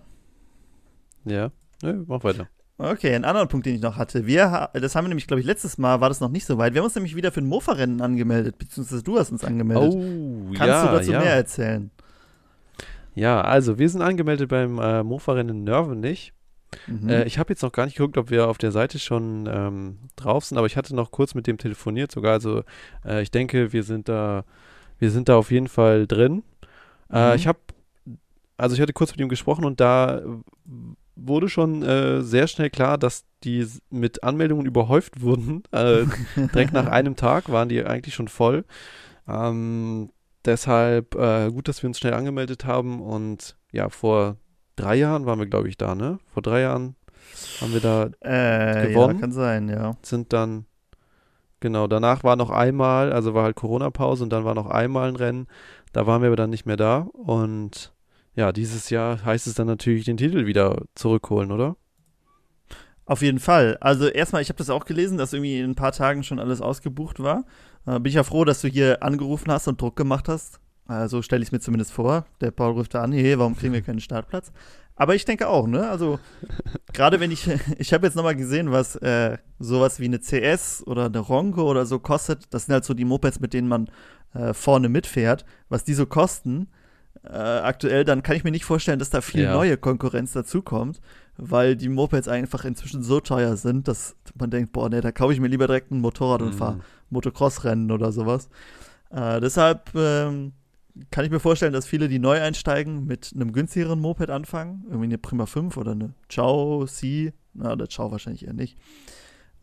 [1.25, 2.47] Ja, Nö, mach weiter.
[2.77, 4.25] Okay, einen anderen Punkt, den ich noch hatte.
[4.25, 6.73] Wir, das haben wir nämlich, glaube ich, letztes Mal war das noch nicht so weit.
[6.73, 9.93] Wir haben uns nämlich wieder für ein Mofa-Rennen angemeldet, beziehungsweise du hast uns angemeldet.
[9.93, 11.19] Oh, Kannst ja, du dazu ja.
[11.19, 11.91] mehr erzählen?
[13.13, 16.33] Ja, also wir sind angemeldet beim äh, Mofa-Rennen Nörvenich.
[16.87, 17.09] Mhm.
[17.09, 19.97] Äh, ich habe jetzt noch gar nicht geguckt, ob wir auf der Seite schon ähm,
[20.15, 22.33] drauf sind, aber ich hatte noch kurz mit dem telefoniert sogar.
[22.33, 22.63] Also
[23.05, 24.43] äh, ich denke, wir sind da,
[24.99, 26.43] wir sind da auf jeden Fall drin.
[27.11, 27.35] Äh, Mhm.
[27.35, 27.59] ich habe,
[28.57, 30.21] also ich hatte kurz mit ihm gesprochen und da
[31.15, 35.63] wurde schon äh, sehr schnell klar, dass die mit Anmeldungen überhäuft wurden.
[35.71, 36.05] Äh,
[36.53, 38.65] direkt nach einem Tag waren die eigentlich schon voll.
[39.27, 40.09] Ähm,
[40.45, 44.37] deshalb äh, gut, dass wir uns schnell angemeldet haben und ja, vor
[44.75, 46.19] drei Jahren waren wir, glaube ich, da, ne?
[46.33, 46.95] Vor drei Jahren
[47.61, 49.19] haben wir da, äh, ja, gewonnen?
[49.19, 49.97] kann sein, ja.
[50.01, 50.65] sind dann,
[51.59, 55.15] genau, danach war noch einmal, also war halt Corona-Pause und dann war noch einmal ein
[55.15, 55.47] Rennen.
[55.93, 57.93] Da waren wir aber dann nicht mehr da und
[58.35, 61.77] ja, dieses Jahr heißt es dann natürlich den Titel wieder zurückholen, oder?
[63.05, 63.77] Auf jeden Fall.
[63.81, 66.59] Also erstmal, ich habe das auch gelesen, dass irgendwie in ein paar Tagen schon alles
[66.59, 67.45] ausgebucht war.
[67.85, 70.59] Äh, bin ich ja froh, dass du hier angerufen hast und Druck gemacht hast.
[70.87, 72.25] Äh, so stelle ich es mir zumindest vor.
[72.41, 74.51] Der Paul ruft da an, hey, warum kriegen wir keinen Startplatz?
[74.95, 75.89] Aber ich denke auch, ne?
[75.89, 76.19] Also
[76.93, 81.05] gerade wenn ich, ich habe jetzt nochmal gesehen, was äh, sowas wie eine CS oder
[81.05, 82.53] eine Ronco oder so kostet.
[82.53, 83.89] Das sind halt so die Mopeds, mit denen man
[84.33, 85.45] äh, vorne mitfährt.
[85.69, 86.67] Was die so kosten
[87.23, 89.53] äh, aktuell, dann kann ich mir nicht vorstellen, dass da viel Ja.
[89.53, 91.01] neue Konkurrenz dazukommt
[91.37, 95.33] weil die Mopeds einfach inzwischen so teuer sind, dass man denkt, boah, ne, da kaufe
[95.33, 96.57] ich mir lieber direkt ein Motorrad und Mhm.
[96.57, 96.77] fahre
[97.09, 98.47] Motocross-Rennen oder sowas.
[99.09, 100.53] Äh, deshalb ähm,
[101.11, 104.83] kann ich mir vorstellen, dass viele, die neu einsteigen, mit einem günstigeren Moped anfangen.
[104.85, 107.33] Irgendwie eine Prima 5 oder eine Ciao C.
[107.53, 108.77] Na, der Ciao wahrscheinlich eher nicht.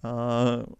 [0.02, 0.06] Äh,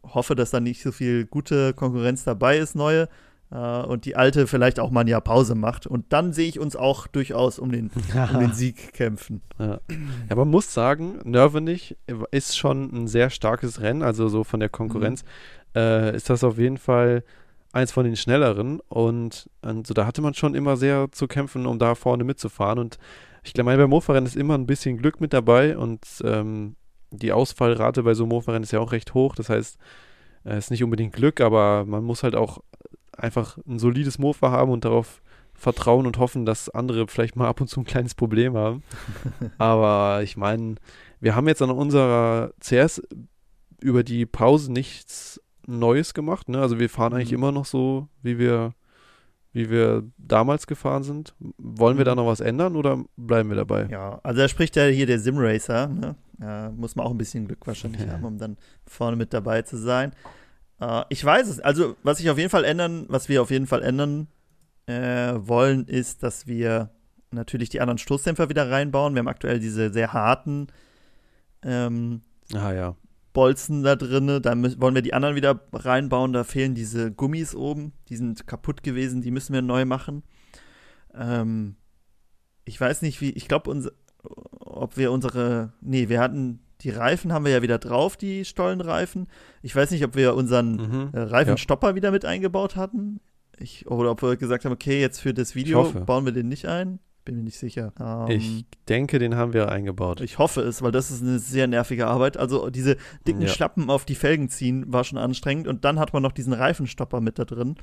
[0.02, 3.08] hoffe, dass da nicht so viel gute Konkurrenz dabei ist, neue.
[3.50, 5.86] Äh, und die alte vielleicht auch mal ein Jahr Pause macht.
[5.86, 7.90] Und dann sehe ich uns auch durchaus um den,
[8.32, 9.42] um den Sieg kämpfen.
[9.58, 9.80] Ja.
[10.28, 11.96] ja, man muss sagen, Nörvenich
[12.30, 15.24] ist schon ein sehr starkes Rennen, also so von der Konkurrenz
[15.74, 17.24] äh, ist das auf jeden Fall
[17.72, 21.66] eins von den schnelleren und, und so, da hatte man schon immer sehr zu kämpfen,
[21.66, 22.98] um da vorne mitzufahren und
[23.42, 26.76] ich glaube, beim Mofa-Rennen ist immer ein bisschen Glück mit dabei und ähm,
[27.11, 29.78] die Ausfallrate bei so einem Mofa-Rennen ist ja auch recht hoch, das heißt,
[30.44, 32.61] es ist nicht unbedingt Glück, aber man muss halt auch
[33.16, 35.22] einfach ein solides Mofa haben und darauf
[35.54, 38.82] vertrauen und hoffen, dass andere vielleicht mal ab und zu ein kleines Problem haben.
[39.58, 40.76] Aber ich meine,
[41.20, 43.02] wir haben jetzt an unserer CS
[43.80, 45.40] über die Pause nichts
[45.78, 46.48] Neues gemacht.
[46.48, 46.61] Ne?
[46.61, 47.38] Also wir fahren eigentlich Mhm.
[47.38, 48.74] immer noch so, wie wir,
[49.52, 51.35] wie wir damals gefahren sind.
[51.58, 53.87] Wollen wir da noch was ändern oder bleiben wir dabei?
[53.90, 56.14] Ja, also da spricht ja hier der Simracer, ne?
[56.40, 58.56] Ja, muss man auch ein bisschen Glück wahrscheinlich haben, um dann
[58.87, 60.12] vorne mit dabei zu sein.
[60.80, 63.66] Äh, ich weiß es, also was ich auf jeden Fall ändern, was wir auf jeden
[63.68, 64.26] Fall ändern
[64.87, 66.90] äh, wollen, ist, dass wir
[67.30, 69.14] natürlich die anderen Stoßdämpfer wieder reinbauen.
[69.14, 70.66] Wir haben aktuell diese sehr harten
[71.62, 72.22] ähm,
[72.54, 72.96] Ah ja.
[73.32, 74.40] Bolzen da drinne.
[74.40, 76.32] Da mü- wollen wir die anderen wieder reinbauen.
[76.32, 77.92] Da fehlen diese Gummis oben.
[78.08, 79.22] Die sind kaputt gewesen.
[79.22, 80.22] Die müssen wir neu machen.
[81.14, 81.76] Ähm,
[82.64, 83.30] ich weiß nicht, wie.
[83.30, 83.90] Ich glaube,
[84.60, 85.72] ob wir unsere.
[85.80, 86.60] Nee, wir hatten.
[86.82, 89.28] Die Reifen haben wir ja wieder drauf, die Stollenreifen.
[89.62, 91.10] Ich weiß nicht, ob wir unseren Mhm.
[91.12, 93.20] äh, Reifenstopper wieder mit eingebaut hatten.
[93.56, 96.66] Ich, oder ob wir gesagt haben, okay, jetzt für das Video bauen wir den nicht
[96.66, 96.98] ein.
[97.24, 97.92] Bin mir nicht sicher.
[98.00, 100.20] Ähm, Ich denke, den haben wir eingebaut.
[100.20, 102.37] ich hoffe es, weil das ist eine sehr nervige Arbeit.
[102.37, 102.96] Also diese
[103.28, 103.48] dicken Ja.
[103.48, 107.20] Schlappen auf die Felgen ziehen war schon anstrengend und dann hat man noch diesen Reifenstopper
[107.20, 107.76] mit da drin.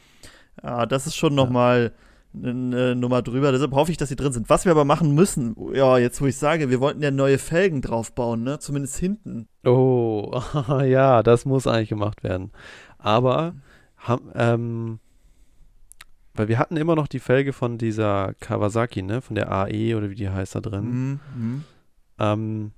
[0.61, 1.51] Äh, das ist schon noch Ja.
[1.51, 1.91] mal
[2.31, 3.51] eine Nummer drüber.
[3.51, 4.49] Deshalb hoffe ich, dass sie drin sind.
[4.49, 7.81] Was wir aber machen müssen, ja, jetzt wo ich sage, wir wollten ja neue Felgen
[7.81, 8.59] draufbauen, ne?
[8.59, 9.47] Zumindest hinten.
[9.65, 10.39] Oh,
[10.85, 12.51] ja, das muss eigentlich gemacht werden.
[12.99, 13.55] Aber,
[13.97, 14.99] ham, ähm,
[16.39, 19.21] weil wir hatten immer noch die Felge von dieser Kawasaki, ne?
[19.21, 20.85] Von der AE oder wie die heißt da drin.
[20.85, 21.19] Mhm.
[21.35, 21.63] Mhm.
[22.17, 22.71] Ähm,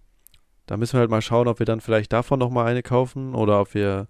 [0.66, 3.62] da müssen wir halt mal schauen, ob wir dann vielleicht davon nochmal eine kaufen oder
[3.62, 4.08] ob wir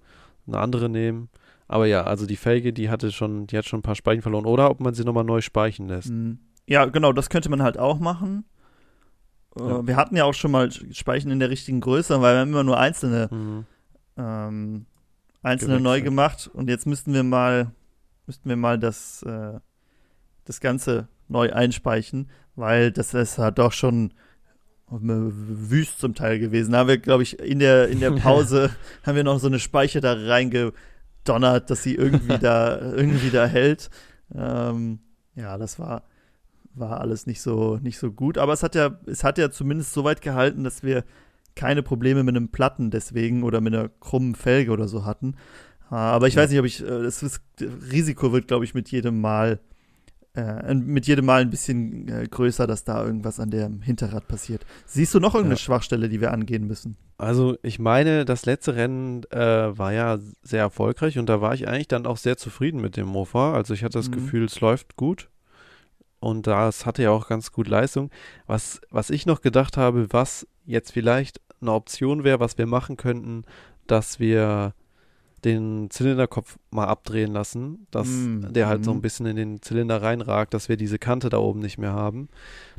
[0.47, 1.27] eine andere nehmen.
[1.67, 4.45] Aber ja, also die Felge, die hatte schon, die hat schon ein paar Speichen verloren.
[4.45, 6.09] Oder ob man sie nochmal neu speichen lässt.
[6.09, 6.39] Mhm.
[6.67, 8.45] Ja, genau, das könnte man halt auch machen.
[9.59, 9.85] Äh, Ja.
[9.87, 12.63] Wir hatten ja auch schon mal Speichen in der richtigen Größe, weil wir haben immer
[12.63, 13.65] nur einzelne Mhm.
[14.17, 14.85] ähm,
[15.43, 16.05] einzelne neu Gewechselt.
[16.05, 17.71] gemacht und jetzt müssten wir mal
[18.27, 19.59] müssten wir mal das äh,
[20.45, 24.13] das Ganze neu einspeichen, weil das ist halt doch schon
[24.89, 26.73] wüst zum Teil gewesen.
[26.73, 28.71] Da haben wir, glaube ich, in der, in der Pause
[29.05, 33.89] haben wir noch so eine Speiche da reingedonnert, dass sie irgendwie da, irgendwie da hält.
[34.35, 34.99] Ähm,
[35.35, 36.03] ja, das war,
[36.73, 38.37] war alles nicht so, nicht so gut.
[38.37, 41.05] Aber es hat ja, es hat ja zumindest so weit gehalten, dass wir
[41.55, 45.35] keine Probleme mit einem Platten deswegen oder mit einer krummen Felge oder so hatten.
[45.91, 46.41] Äh, Aber ich Ja.
[46.43, 47.41] weiß nicht, ob ich, äh, das ist,
[47.91, 49.59] Risiko wird, glaube ich, mit jedem Mal,
[50.33, 54.65] äh, mit jedem Mal ein bisschen äh, größer, dass da irgendwas an dem Hinterrad passiert.
[54.85, 55.59] Siehst du noch irgendeine Ja.
[55.63, 56.95] Schwachstelle, die wir angehen müssen?
[57.17, 59.37] Also ich meine, das letzte Rennen äh,
[59.77, 63.07] war ja sehr erfolgreich und da war ich eigentlich dann auch sehr zufrieden mit dem
[63.07, 63.53] Mofa.
[63.53, 64.13] Also ich hatte das Mhm.
[64.13, 65.27] Gefühl, es läuft gut.
[66.23, 68.11] und das hatte ja auch ganz gut Leistung.
[68.45, 72.95] Was, was ich noch gedacht habe, was jetzt vielleicht eine Option wäre, was wir machen
[72.95, 73.43] könnten,
[73.87, 74.75] dass wir
[75.43, 78.99] den Zylinderkopf mal abdrehen lassen, dass Mm, der halt so mhm.
[78.99, 82.29] ein bisschen in den Zylinder reinragt, dass wir diese Kante da oben nicht mehr haben.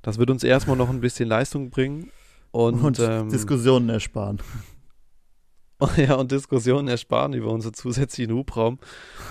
[0.02, 2.10] Das wird uns erstmal noch ein bisschen Leistung bringen
[2.52, 4.38] und, Und, ähm, Diskussionen ersparen.
[5.96, 8.78] ja, und Diskussionen ersparen über unseren zusätzlichen Hubraum.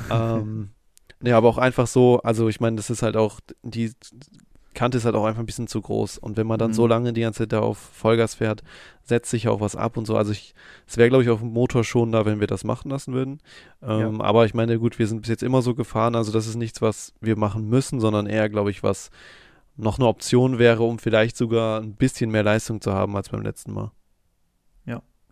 [0.10, 0.72] ähm,
[1.24, 3.94] ja, aber auch einfach so, also ich meine, das ist halt auch, die
[4.74, 6.18] Kante ist halt auch einfach ein bisschen zu groß.
[6.18, 6.76] Und wenn man dann Mhm.
[6.76, 8.64] so lange die ganze Zeit da auf Vollgas fährt,
[9.04, 10.16] setzt sich auch was ab und so.
[10.16, 10.54] Also ich,
[10.88, 13.40] es wäre, glaube ich, auf dem Motor schon da, wenn wir das machen lassen würden.
[13.82, 16.56] Ähm, Aber ich meine, gut, wir sind bis jetzt immer so gefahren, also das ist
[16.56, 19.10] nichts, was wir machen müssen, sondern eher, glaube ich, was
[19.78, 23.42] noch eine Option wäre, um vielleicht sogar ein bisschen mehr Leistung zu haben als beim
[23.42, 23.92] letzten Mal.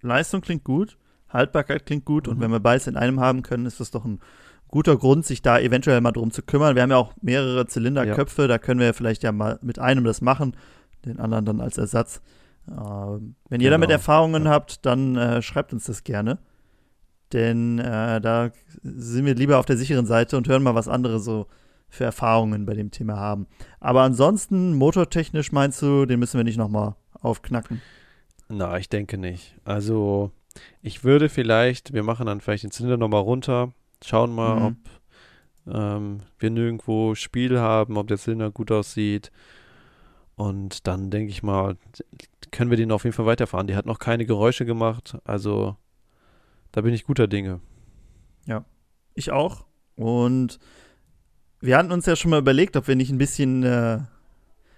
[0.02, 0.98] Leistung klingt gut,
[1.28, 2.42] Haltbarkeit klingt gut und Mhm.
[2.44, 4.22] wenn wir beides in einem haben können, ist das doch ein
[4.70, 6.76] guter Grund, sich da eventuell mal drum zu kümmern.
[6.76, 10.22] Wir haben ja auch mehrere Zylinderköpfe, da können wir vielleicht ja mal mit einem das
[10.22, 10.56] machen,
[11.06, 12.22] den anderen dann als Ersatz.
[12.70, 14.52] Ähm, wenn ihr damit Genau, Erfahrungen ja.
[14.52, 16.40] habt, dann äh, schreibt uns das gerne.
[17.34, 18.52] Denn äh, da
[18.82, 21.48] sind wir lieber auf der sicheren Seite und hören mal, was andere so
[21.88, 23.48] für Erfahrungen bei dem Thema haben.
[23.80, 27.82] Aber ansonsten, motortechnisch meinst du, den müssen wir nicht nochmal aufknacken.
[28.48, 29.56] Na, ich denke nicht.
[29.64, 30.32] Also,
[30.82, 33.74] ich würde vielleicht, wir machen dann vielleicht den Zylinder nochmal runter,
[34.04, 34.66] schauen mal, Mhm.
[34.66, 39.32] ob ähm, wir nirgendwo Spiel haben, ob der Zylinder gut aussieht.
[40.36, 41.76] Und dann denke ich mal,
[42.52, 43.68] können wir den auf jeden Fall weiterfahren.
[43.68, 45.76] Die hat noch keine Geräusche gemacht, also
[46.72, 47.60] da bin ich guter Dinge.
[49.16, 49.66] Ich auch.
[49.98, 50.60] Und
[51.60, 54.00] wir hatten uns ja schon mal überlegt, ob wir nicht ein bisschen äh,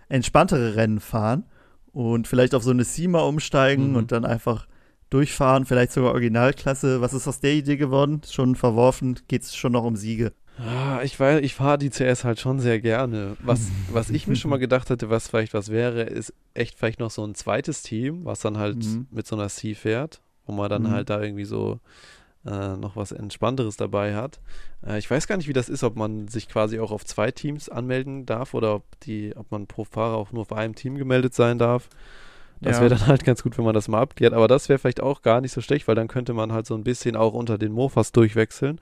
[0.10, 1.46] entspanntere Rennen fahren
[1.92, 3.96] und vielleicht auf so eine SEMA umsteigen Mhm.
[3.98, 4.68] und dann einfach
[5.12, 7.02] durchfahren, vielleicht sogar Originalklasse.
[7.02, 8.22] Was ist aus der Idee geworden?
[8.30, 10.34] Schon verworfen, geht es schon noch um Siege.
[10.58, 13.36] Ah, ich weiß, ich fahre die CS halt schon sehr gerne.
[13.40, 17.00] Was, was ich mir schon mal gedacht hätte, was vielleicht was wäre, ist echt vielleicht
[17.00, 19.08] noch so ein zweites Team, was dann halt Mhm.
[19.12, 20.90] mit so einer C fährt, wo man dann Mhm.
[20.92, 21.80] halt da irgendwie so
[22.44, 24.40] äh, noch was Entspannteres dabei hat.
[24.84, 27.30] Äh, ich weiß gar nicht, wie das ist, ob man sich quasi auch auf zwei
[27.30, 30.98] Teams anmelden darf oder ob die, ob man pro Fahrer auch nur auf einem Team
[30.98, 31.88] gemeldet sein darf.
[32.62, 32.82] Das Ja.
[32.84, 34.34] wäre dann halt ganz gut, wenn man das mal abklärt.
[34.34, 36.76] Aber das wäre vielleicht auch gar nicht so schlecht, weil dann könnte man halt so
[36.76, 38.80] ein bisschen auch unter den Mofas durchwechseln.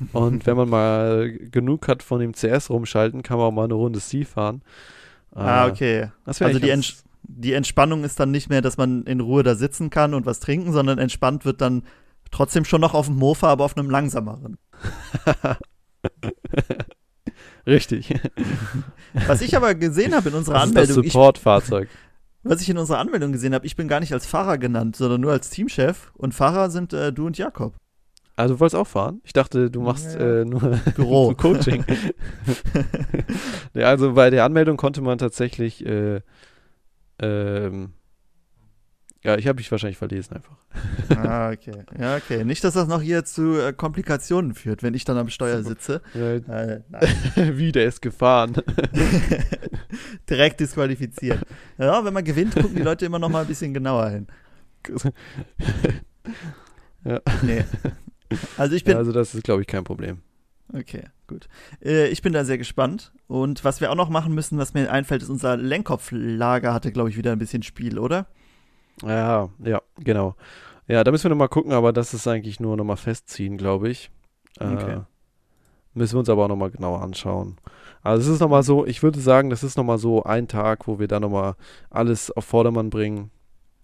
[0.14, 3.74] Und wenn man mal genug hat von dem CS rumschalten, kann man auch mal eine
[3.74, 4.62] Runde C fahren.
[5.34, 6.08] ah, Äh, okay.
[6.24, 9.54] Also die, ganz- Ents die Entspannung ist dann nicht mehr, dass man in Ruhe da
[9.54, 11.82] sitzen kann und was trinken, sondern entspannt wird dann
[12.30, 14.56] trotzdem schon noch auf dem Mofa, aber auf einem langsameren.
[17.66, 18.14] Richtig.
[19.26, 21.88] Was ich aber gesehen habe in unserer Das ist das Anmeldung, Supportfahrzeug.
[22.42, 25.20] Was ich in unserer Anmeldung gesehen habe, ich bin gar nicht als Fahrer genannt, sondern
[25.20, 27.74] nur als Teamchef und Fahrer sind äh, du und Jakob.
[28.36, 29.20] Also du wolltest auch fahren?
[29.24, 30.40] Ich dachte, du machst Ja.
[30.40, 30.60] äh, nur
[30.96, 31.34] Büro.
[31.34, 31.84] Coaching.
[33.74, 36.20] ja, also bei der Anmeldung konnte man tatsächlich äh,
[37.20, 37.92] ähm,
[39.22, 40.56] ja, ich habe mich wahrscheinlich verlesen einfach.
[41.16, 41.84] ah, okay.
[41.98, 42.42] Ja, okay.
[42.44, 46.00] Nicht, dass das noch hier zu äh, Komplikationen führt, wenn ich dann am Steuer sitze.
[46.14, 46.84] Äh, nein.
[47.58, 48.54] wie, der ist gefahren.
[50.30, 51.40] Direkt disqualifiziert.
[51.76, 54.26] Ja, wenn man gewinnt, gucken die Leute immer noch mal ein bisschen genauer hin.
[57.02, 57.18] Ja.
[57.40, 57.64] Nee.
[58.58, 60.18] Also ich bin, also das ist, glaube ich, kein Problem.
[60.72, 61.48] Okay, gut.
[61.82, 63.12] Äh, ich bin da sehr gespannt.
[63.26, 67.08] Und was wir auch noch machen müssen, was mir einfällt, ist unser Lenkkopflager hatte, glaube
[67.08, 68.26] ich, wieder ein bisschen Spiel, oder?
[69.04, 70.34] Ja, ja, genau.
[70.86, 74.10] Ja, da müssen wir nochmal gucken, aber das ist eigentlich nur nochmal festziehen, glaube ich.
[74.58, 75.00] Äh, Okay.
[75.92, 77.56] Müssen wir uns aber auch nochmal genauer anschauen.
[78.02, 81.00] Also es ist nochmal so, ich würde sagen, das ist nochmal so ein Tag, wo
[81.00, 81.54] wir dann nochmal
[81.90, 83.30] alles auf Vordermann bringen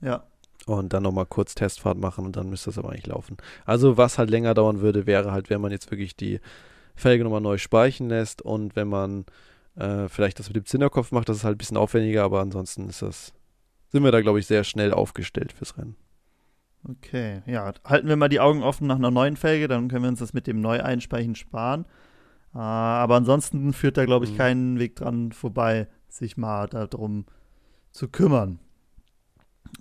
[0.00, 0.22] Ja.
[0.66, 3.36] und dann nochmal kurz Testfahrt machen und dann müsste das aber eigentlich laufen.
[3.64, 6.38] Also was halt länger dauern würde, wäre halt, wenn man jetzt wirklich die
[6.94, 9.24] Felge nochmal neu speichen lässt und wenn man
[9.74, 12.88] äh, vielleicht das mit dem Zinnerkopf macht, das ist halt ein bisschen aufwendiger, aber ansonsten
[12.88, 13.32] ist das,
[13.96, 15.96] sind wir da, glaube ich, sehr schnell aufgestellt fürs Rennen.
[16.86, 17.72] Okay, ja.
[17.82, 20.34] Halten wir mal die Augen offen nach einer neuen Felge, dann können wir uns das
[20.34, 21.86] mit dem Neueinspeichen sparen.
[22.54, 24.36] Äh, aber ansonsten führt da, glaube ich, Mhm.
[24.36, 27.24] keinen Weg dran vorbei, sich mal darum
[27.90, 28.58] zu kümmern.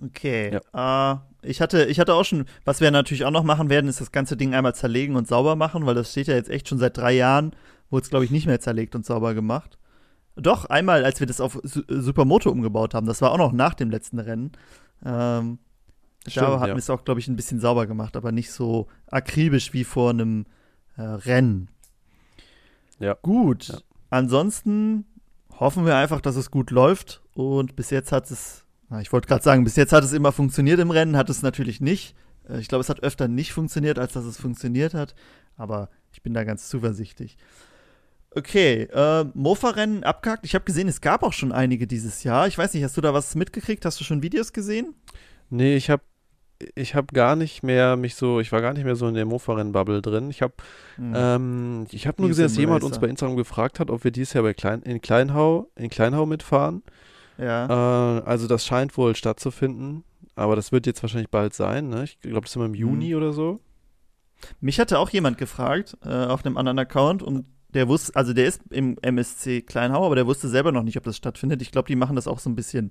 [0.02, 0.58] Okay.
[0.74, 4.00] Äh, ich, hatte, ich hatte auch schon, was wir natürlich auch noch machen werden, ist
[4.00, 6.78] das ganze Ding einmal zerlegen und sauber machen, weil das steht ja jetzt echt schon
[6.78, 7.54] seit drei Jahren,
[7.90, 9.78] wurde es, glaube ich, nicht mehr zerlegt und sauber gemacht.
[10.36, 13.74] Doch, einmal, als wir das auf Su Supermoto umgebaut haben, das war auch noch nach
[13.74, 14.52] dem letzten Rennen.
[15.04, 15.58] Ähm,
[16.24, 16.74] da Stimmt, hatten ja.
[16.74, 20.10] wir es auch, glaube ich, ein bisschen sauber gemacht, aber nicht so akribisch wie vor
[20.10, 20.44] einem
[20.96, 21.68] äh, Rennen.
[22.98, 23.16] Ja.
[23.22, 23.68] Gut.
[23.68, 23.78] Ja.
[24.10, 25.06] Ansonsten
[25.58, 27.22] hoffen wir einfach, dass es gut läuft.
[27.34, 28.64] Und bis jetzt hat es,
[29.00, 31.80] ich wollte gerade sagen, bis jetzt hat es immer funktioniert im Rennen, hat es natürlich
[31.80, 32.14] nicht.
[32.48, 35.14] Äh, Ich glaube, es hat öfter nicht funktioniert, als dass es funktioniert hat.
[35.56, 37.36] Aber ich bin da ganz zuversichtlich.
[38.36, 40.44] Okay, äh, Mofa-Rennen abgehakt.
[40.44, 42.46] Ich habe gesehen, es gab auch schon einige dieses Jahr.
[42.46, 43.84] Ich weiß nicht, hast du da was mitgekriegt?
[43.84, 44.94] Hast du schon Videos gesehen?
[45.48, 46.02] Nee, ich habe
[46.74, 49.26] ich habe gar nicht mehr mich so, ich war gar nicht mehr so in der
[49.26, 50.30] Mofa-Rennen-Bubble drin.
[50.30, 50.54] Ich habe
[50.96, 51.12] Hm.
[51.14, 54.32] ähm, ich habe nur gesehen, dass jemand uns bei Instagram gefragt hat, ob wir dieses
[54.32, 56.82] Jahr bei Klein, in Kleinhau in Kleinhau mitfahren.
[57.38, 58.18] ja.
[58.18, 61.88] Äh, also das scheint wohl stattzufinden, aber das wird jetzt wahrscheinlich bald sein.
[61.90, 62.04] Ne?
[62.04, 63.16] Ich glaube, das ist immer im Juni Mhm.
[63.16, 63.60] oder so.
[64.60, 67.44] Mich hatte auch jemand gefragt äh, auf einem anderen Account und
[67.76, 71.04] der wusste, also der ist im MSC Kleinhau, aber der wusste selber noch nicht, ob
[71.04, 71.62] das stattfindet.
[71.62, 72.90] Ich glaube, die machen das auch so ein bisschen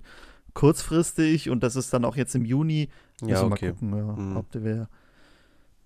[0.54, 2.88] kurzfristig und das ist dann auch jetzt im Juni.
[3.20, 3.66] Ja, Müssen okay.
[3.66, 4.36] Mal gucken, ja, Mhm.
[4.36, 4.88] ob wir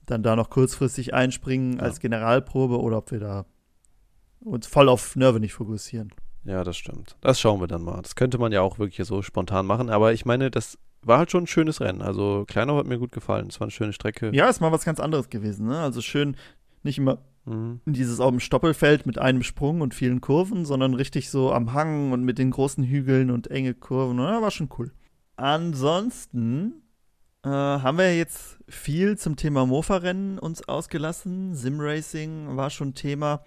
[0.06, 1.82] dann da noch kurzfristig einspringen Ja.
[1.82, 3.46] als Generalprobe oder ob wir da
[4.40, 6.12] uns voll auf Nerve nicht fokussieren.
[6.44, 7.16] Ja, das stimmt.
[7.20, 8.00] Das schauen wir dann mal.
[8.00, 11.30] Das könnte man ja auch wirklich so spontan machen, aber ich meine, das war halt
[11.30, 12.00] schon ein schönes Rennen.
[12.02, 13.48] Also Kleinau hat mir gut gefallen.
[13.48, 14.30] Es war eine schöne Strecke.
[14.34, 15.78] Ja, ist mal was ganz anderes gewesen, ne?
[15.80, 16.36] Also schön,
[16.82, 17.18] nicht immer
[17.50, 17.80] Mhm.
[17.86, 22.12] dieses auf dem Stoppelfeld mit einem Sprung und vielen Kurven, sondern richtig so am Hang
[22.12, 24.18] und mit den großen Hügeln und enge Kurven.
[24.18, 24.92] Ja, war schon cool.
[25.36, 26.74] Ansonsten
[27.44, 31.54] äh, haben wir jetzt viel zum Thema Mofa-Rennen uns ausgelassen.
[31.54, 33.42] Simracing war schon Thema.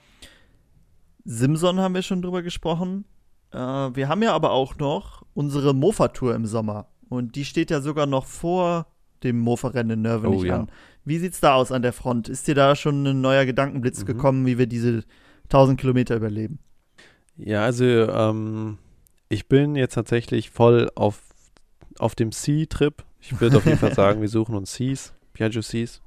[1.26, 3.06] Simson haben wir schon drüber gesprochen.
[3.52, 6.88] Äh, wir haben ja aber auch noch unsere Mofa-Tour im Sommer.
[7.10, 8.88] Und die steht ja sogar noch vor
[9.24, 10.60] dem Mofa-Rennen in Nürnberg Oh, ja.
[10.62, 10.72] an.
[11.06, 12.30] Wie sieht's da aus an der Front?
[12.30, 14.06] Ist dir da schon ein neuer Gedankenblitz Mhm.
[14.06, 15.04] gekommen, wie wir diese
[15.50, 16.60] 1000 Kilometer überleben?
[17.38, 18.78] Ja, also ähm,
[19.30, 21.22] ich bin jetzt tatsächlich voll auf,
[22.00, 23.04] auf dem C-Trip.
[23.20, 26.02] Ich würde auf jeden Fall sagen, wir suchen uns Cs, Piaggio Cs.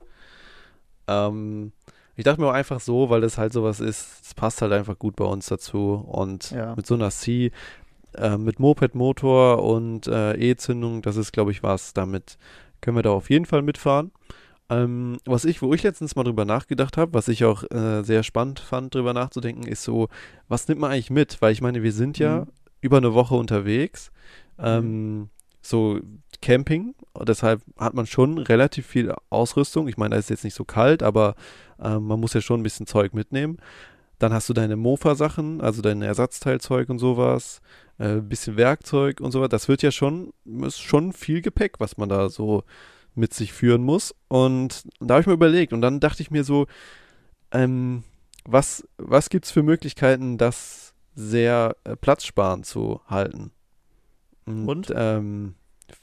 [1.09, 1.73] Ähm,
[2.17, 4.99] ich dachte mir auch einfach so, weil das halt sowas ist, es passt halt einfach
[4.99, 5.95] gut bei uns dazu.
[6.07, 6.75] Und Ja.
[6.75, 7.51] mit so einer C,
[8.17, 11.93] äh, mit Moped-Motor und äh, E-Zündung, das ist, glaube ich, was.
[11.93, 12.39] Damit
[12.81, 14.11] können wir da auf jeden Fall mitfahren.
[14.69, 18.23] Ähm, was ich, wo ich letztens mal drüber nachgedacht habe, was ich auch äh, sehr
[18.25, 20.09] spannend fand, drüber nachzudenken, ist so,
[20.49, 21.41] was nimmt man eigentlich mit?
[21.41, 22.47] Weil ich meine, wir sind ja Mhm.
[22.81, 24.11] über eine Woche unterwegs,
[24.59, 25.29] ähm,
[25.63, 26.01] so
[26.43, 26.95] Camping,
[27.27, 29.89] deshalb hat man schon relativ viel Ausrüstung.
[29.89, 31.35] Ich meine, da ist jetzt nicht so kalt, aber
[31.81, 33.59] ähm, man muss ja schon ein bisschen Zeug mitnehmen.
[34.19, 37.61] Dann hast du deine Mofa-Sachen, also dein Ersatzteilzeug und sowas,
[37.99, 39.49] äh, bisschen Werkzeug und sowas.
[39.51, 42.63] Das wird ja schon, ist schon viel Gepäck, was man da so
[43.17, 44.15] mit sich führen muss.
[44.29, 46.67] Und da habe ich mir überlegt und dann dachte ich mir so,
[47.53, 48.05] ähm,
[48.45, 53.51] was, was gibt es für Möglichkeiten, das sehr äh, platzsparend zu halten?
[54.47, 54.93] Und?
[54.95, 55.55] Ähm,
[55.89, 56.01] f-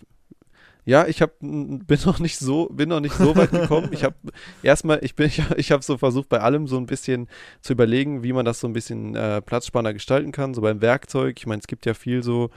[0.86, 3.90] ja, ich hab, bin noch nicht so, bin noch nicht so weit gekommen.
[3.92, 4.16] Ich habe
[4.64, 7.30] erstmal, ich bin, ich, ich habe so versucht, bei allem so ein bisschen
[7.62, 10.54] zu überlegen, wie man das so ein bisschen äh, platzsparender gestalten kann.
[10.54, 11.36] So beim Werkzeug.
[11.38, 12.50] Ich meine, es gibt ja viel so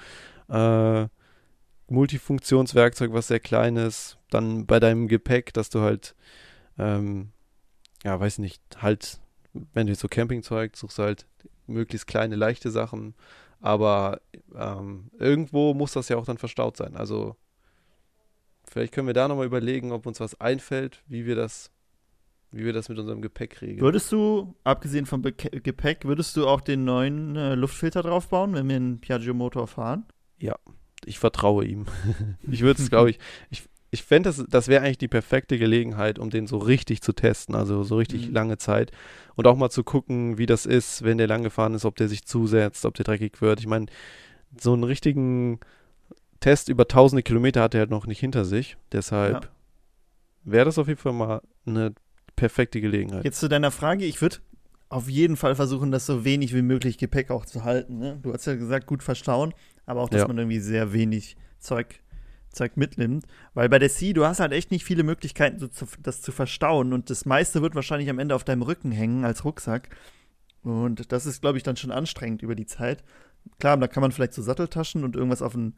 [0.48, 1.06] äh,
[1.88, 4.18] Multifunktionswerkzeug, was sehr klein ist.
[4.30, 6.14] Dann bei deinem Gepäck, dass du halt,
[6.78, 7.30] ähm,
[8.04, 9.20] ja, weiß nicht, halt,
[9.72, 11.26] wenn du jetzt so Campingzeug suchst, halt
[11.66, 13.14] möglichst kleine, leichte Sachen.
[13.60, 14.20] Aber
[14.54, 16.96] ähm, irgendwo muss das ja auch dann verstaut sein.
[16.96, 17.36] Also
[18.68, 21.70] vielleicht können wir da nochmal überlegen, ob uns was einfällt, wie wir das,
[22.50, 23.80] wie wir das mit unserem Gepäck regeln.
[23.80, 28.68] Würdest du, abgesehen vom Beke Gepäck, würdest du auch den neuen äh, Luftfilter draufbauen, wenn
[28.68, 30.04] wir einen Piaggio-Motor fahren?
[31.04, 31.86] Ich vertraue ihm.
[32.50, 33.18] ich würde es, glaube ich,
[33.50, 37.12] ich, ich fände, das, das wäre eigentlich die perfekte Gelegenheit, um den so richtig zu
[37.12, 38.34] testen, also so richtig Mhm.
[38.34, 38.90] lange Zeit.
[39.36, 42.08] Und auch mal zu gucken, wie das ist, wenn der lang gefahren ist, ob der
[42.08, 43.60] sich zusetzt, ob der dreckig wird.
[43.60, 43.86] Ich meine,
[44.60, 45.60] so einen richtigen
[46.40, 48.76] Test über tausende Kilometer hat er halt noch nicht hinter sich.
[48.92, 49.50] Deshalb Ja.
[50.44, 51.94] wäre das auf jeden Fall mal eine
[52.34, 53.24] perfekte Gelegenheit.
[53.24, 54.36] Jetzt zu deiner Frage, ich würde
[54.88, 57.98] auf jeden Fall versuchen, das so wenig wie möglich Gepäck auch zu halten.
[57.98, 58.18] Ne?
[58.22, 59.52] Du hast ja gesagt, gut verstauen,
[59.84, 60.28] aber auch, dass Ja.
[60.28, 62.00] man irgendwie sehr wenig Zeug,
[62.50, 63.26] Zeug mitnimmt.
[63.54, 66.30] Weil bei der Sea, du hast halt echt nicht viele Möglichkeiten, so zu, das zu
[66.32, 69.88] verstauen und das meiste wird wahrscheinlich am Ende auf deinem Rücken hängen als Rucksack.
[70.62, 73.02] Und das ist, glaube ich, dann schon anstrengend über die Zeit.
[73.58, 75.74] Klar, da kann man vielleicht so Satteltaschen und irgendwas auf den,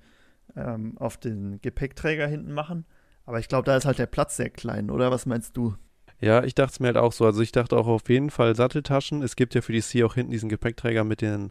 [0.57, 2.87] ähm, auf den Gepäckträger hinten machen.
[3.27, 5.11] Aber ich glaube, da ist halt der Platz sehr klein, oder?
[5.11, 5.75] Was meinst du?
[6.21, 7.25] Ja, ich dachte es mir halt auch so.
[7.25, 9.23] Also ich dachte auch auf jeden Fall Satteltaschen.
[9.23, 11.51] Es gibt ja für die Sea auch hinten diesen Gepäckträger mit den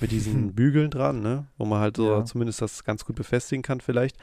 [0.00, 1.46] mit diesen Bügeln dran, ne?
[1.58, 2.24] Wo man halt so Ja.
[2.24, 4.16] zumindest das ganz gut befestigen kann vielleicht.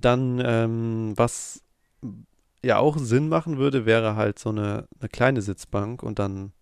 [0.00, 1.62] Dann, ähm, was
[2.62, 6.52] ja auch Sinn machen würde, wäre halt so eine, eine kleine Sitzbank und dann,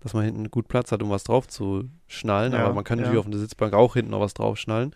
[0.00, 2.52] dass man hinten gut Platz hat, um was drauf zu schnallen.
[2.52, 3.04] Ja, Aber man kann ja.
[3.04, 4.94] natürlich auf eine Sitzbank auch hinten noch was draufschnallen.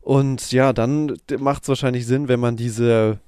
[0.00, 3.18] Und ja, dann macht es wahrscheinlich Sinn, wenn man diese,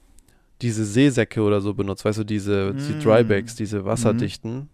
[0.60, 2.98] diese Seesäcke oder so benutzt, weißt du, diese, diese Mm.
[2.98, 4.68] Drybags, diese wasserdichten,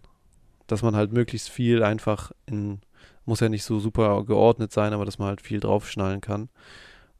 [0.67, 2.79] dass man halt möglichst viel einfach in,
[3.25, 6.49] muss ja nicht so super geordnet sein, aber dass man halt viel draufschnallen kann.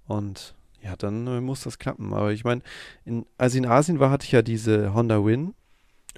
[0.07, 2.14] Und ja, dann muss das klappen.
[2.14, 2.62] Aber ich meine,
[3.05, 5.53] in, als ich in Asien war, hatte ich ja diese Honda Win.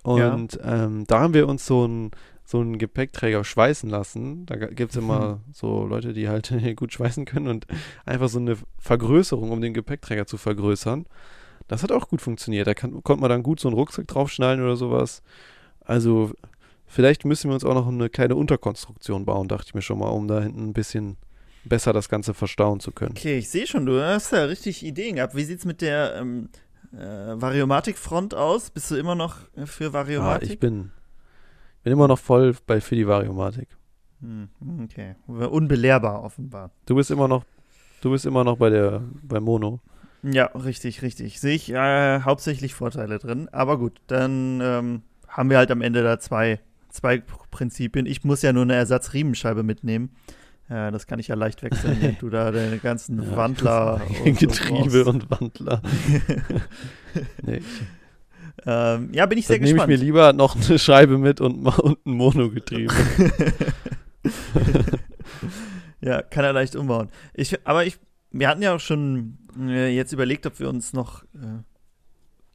[0.03, 2.11] Und ähm, da haben wir uns so ein
[2.43, 4.45] so einen Gepäckträger schweißen lassen.
[4.45, 5.53] Da gibt es immer Mhm.
[5.53, 7.65] so Leute, die halt gut schweißen können und
[8.05, 11.05] einfach so eine Vergrößerung, um den Gepäckträger zu vergrößern.
[11.71, 12.67] Das hat auch gut funktioniert.
[12.67, 15.23] Da kann, konnte man dann gut so einen Rucksack draufschnallen oder sowas.
[15.79, 16.31] Also
[16.85, 20.09] vielleicht müssen wir uns auch noch eine kleine Unterkonstruktion bauen, dachte ich mir schon mal,
[20.09, 21.15] um da hinten ein bisschen
[21.63, 23.11] besser das Ganze verstauen zu können.
[23.17, 25.33] Okay, ich sehe schon, du hast ja richtig Ideen gehabt.
[25.33, 26.49] Wie sieht's mit der ähm,
[26.91, 26.97] äh,
[27.41, 28.69] Variomatik-Front aus?
[28.69, 30.49] Bist du immer noch äh, für Ah, Variomatik?
[30.49, 30.91] ich bin,
[31.83, 33.69] bin immer noch voll bei für die Variomatik.
[34.19, 34.49] Hm,
[34.83, 35.15] okay.
[35.27, 36.71] Unbelehrbar offenbar.
[36.85, 37.45] Du bist immer noch,
[38.01, 39.79] du bist immer noch bei der, bei Mono.
[40.23, 41.39] Ja, richtig, richtig.
[41.39, 43.49] Sehe ich äh, hauptsächlich Vorteile drin.
[43.51, 46.59] Aber gut, dann ähm, haben wir halt am Ende da zwei,
[46.89, 47.19] zwei
[47.49, 48.05] Prinzipien.
[48.05, 50.11] Ich muss ja nur eine Ersatzriemenscheibe mitnehmen.
[50.69, 54.37] Äh, das kann ich ja leicht wechseln, wenn du da deine ganzen Ja, Wandler und
[54.39, 55.81] Getriebe und Wandler.
[57.43, 57.61] Nee,
[58.65, 59.89] ähm, ja, bin ich sehr dann nehme ich gespannt.
[59.89, 62.93] mir lieber noch eine Scheibe mit und, und ein Monogetriebe.
[66.01, 67.09] ja, kann er leicht umbauen.
[67.33, 67.97] Ich, aber ich,
[68.31, 71.63] wir hatten ja auch schon jetzt überlegt, ob wir uns noch äh,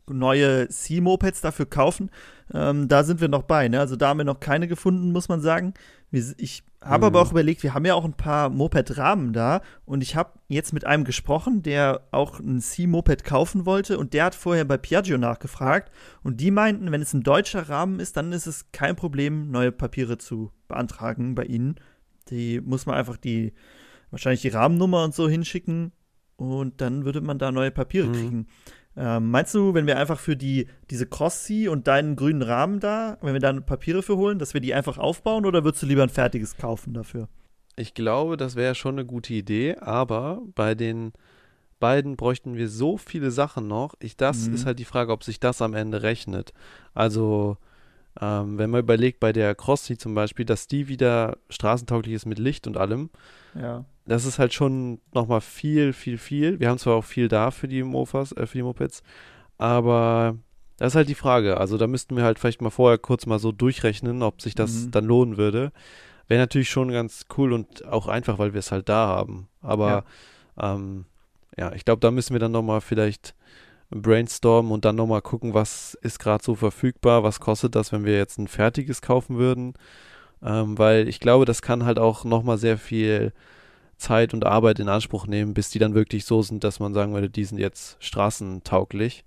[0.08, 2.10] neue C-Mopeds dafür kaufen.
[2.54, 3.80] Ähm, da sind wir noch bei, ne?
[3.80, 5.74] Also da haben wir noch keine gefunden, muss man sagen.
[6.12, 7.26] Ich habe aber Mhm.
[7.26, 10.86] auch überlegt, wir haben ja auch ein paar Moped-Rahmen da und ich habe jetzt mit
[10.86, 15.90] einem gesprochen, der auch ein C-Moped kaufen wollte und der hat vorher bei Piaggio nachgefragt
[16.22, 19.72] und die meinten, wenn es ein deutscher Rahmen ist, dann ist es kein Problem, neue
[19.72, 21.74] Papiere zu beantragen bei ihnen.
[22.30, 23.52] Die muss man einfach die,
[24.12, 25.92] wahrscheinlich die Rahmennummer und so hinschicken
[26.36, 28.12] und dann würde man da neue Papiere Mhm.
[28.12, 28.46] kriegen.
[28.98, 33.18] Ähm, meinst du, wenn wir einfach für die, diese Cross-C und deinen grünen Rahmen da,
[33.20, 36.02] wenn wir da Papiere für holen, dass wir die einfach aufbauen oder würdest du lieber
[36.02, 37.28] ein fertiges kaufen dafür?
[37.76, 41.12] Ich glaube, das wäre schon eine gute Idee, aber bei den
[41.78, 43.94] beiden bräuchten wir so viele Sachen noch.
[44.00, 44.54] Ich, das Mhm.
[44.54, 46.54] ist halt die Frage, ob sich das am Ende rechnet.
[46.94, 47.58] Also,
[48.20, 52.38] ähm, wenn man überlegt, bei der Crossy zum Beispiel, dass die wieder straßentauglich ist mit
[52.38, 53.10] Licht und allem,
[53.54, 53.84] Ja.
[54.06, 56.60] das ist halt schon nochmal viel, viel, viel.
[56.60, 59.02] Wir haben zwar auch viel da für die Mofas, äh, für die Mopeds,
[59.58, 60.36] aber
[60.78, 61.56] das ist halt die Frage.
[61.58, 64.86] Also da müssten wir halt vielleicht mal vorher kurz mal so durchrechnen, ob sich das
[64.86, 64.90] Mhm.
[64.90, 65.72] dann lohnen würde.
[66.28, 69.48] Wäre natürlich schon ganz cool und auch einfach, weil wir es halt da haben.
[69.62, 70.04] Aber
[70.58, 71.06] ja, ähm,
[71.56, 73.34] ja ich glaube, da müssen wir dann nochmal vielleicht
[73.90, 78.16] brainstormen und dann nochmal gucken, was ist gerade so verfügbar, was kostet das, wenn wir
[78.16, 79.74] jetzt ein fertiges kaufen würden.
[80.42, 83.32] Ähm, weil ich glaube, das kann halt auch nochmal sehr viel
[83.96, 87.14] Zeit und Arbeit in Anspruch nehmen, bis die dann wirklich so sind, dass man sagen
[87.14, 89.24] würde, die sind jetzt straßentauglich.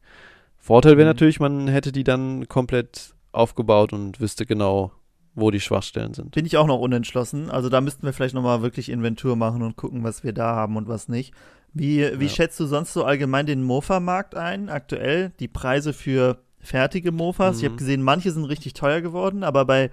[0.57, 1.15] Vorteil wäre Mhm.
[1.15, 4.91] natürlich, man hätte die dann komplett aufgebaut und wüsste genau,
[5.33, 6.31] wo die Schwachstellen sind.
[6.31, 7.49] Bin ich auch noch unentschlossen.
[7.49, 10.55] Also da müssten wir vielleicht noch mal wirklich Inventur machen und gucken, was wir da
[10.55, 11.33] haben und was nicht.
[11.73, 12.29] Wie, wie Ja.
[12.29, 15.31] schätzt du sonst so allgemein den Mofa-Markt ein, aktuell?
[15.39, 17.57] Die Preise für fertige Mofas?
[17.59, 17.77] Ich habe Mhm.
[17.77, 19.91] gesehen, manche sind richtig teuer geworden, aber bei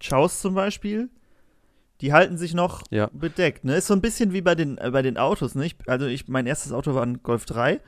[0.00, 1.08] Chaos zum Beispiel,
[2.00, 3.08] die halten sich noch Ja.
[3.12, 3.64] bedeckt.
[3.64, 3.76] Ne?
[3.76, 5.54] Ist so ein bisschen wie bei den, äh, bei den Autos.
[5.54, 5.64] Ne?
[5.66, 7.80] Ich, also ich, mein erstes Auto war ein Golf 3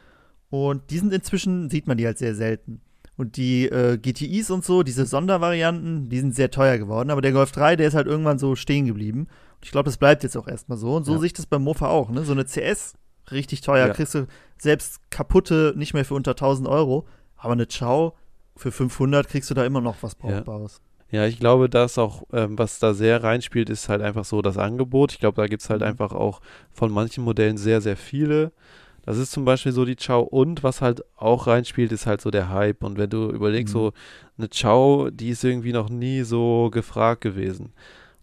[0.51, 2.80] und die sind inzwischen, sieht man die halt sehr selten.
[3.16, 7.11] Und die äh, GTIs und so, diese Sondervarianten, die sind sehr teuer geworden.
[7.11, 9.20] Aber der Golf 3, der ist halt irgendwann so stehen geblieben.
[9.20, 10.95] Und ich glaube, das bleibt jetzt auch erstmal so.
[10.97, 11.18] Und so Ja.
[11.18, 12.11] sehe ich das beim Mofa auch.
[12.11, 12.24] Ne?
[12.24, 12.95] So eine CS,
[13.30, 13.86] richtig teuer.
[13.88, 13.92] Ja.
[13.92, 14.26] Kriegst du
[14.58, 17.06] selbst kaputte nicht mehr für unter 1000 Euro.
[17.36, 18.14] Aber eine Chow
[18.56, 20.28] für 500 kriegst du da immer noch was Ja.
[20.40, 20.80] Brauchbares.
[21.10, 24.56] Ja, ich glaube, das auch, ähm, was da sehr reinspielt, ist halt einfach so das
[24.58, 25.12] Angebot.
[25.12, 25.86] Ich glaube, da gibt es halt Mhm.
[25.88, 26.40] einfach auch
[26.72, 28.52] von manchen Modellen sehr, sehr viele.
[29.04, 32.30] Das ist zum Beispiel so die Chow und was halt auch reinspielt, ist halt so
[32.30, 32.82] der Hype.
[32.82, 33.78] Und wenn du überlegst, Mhm.
[33.78, 33.92] so
[34.38, 37.74] eine Chow, die ist irgendwie noch nie so gefragt gewesen.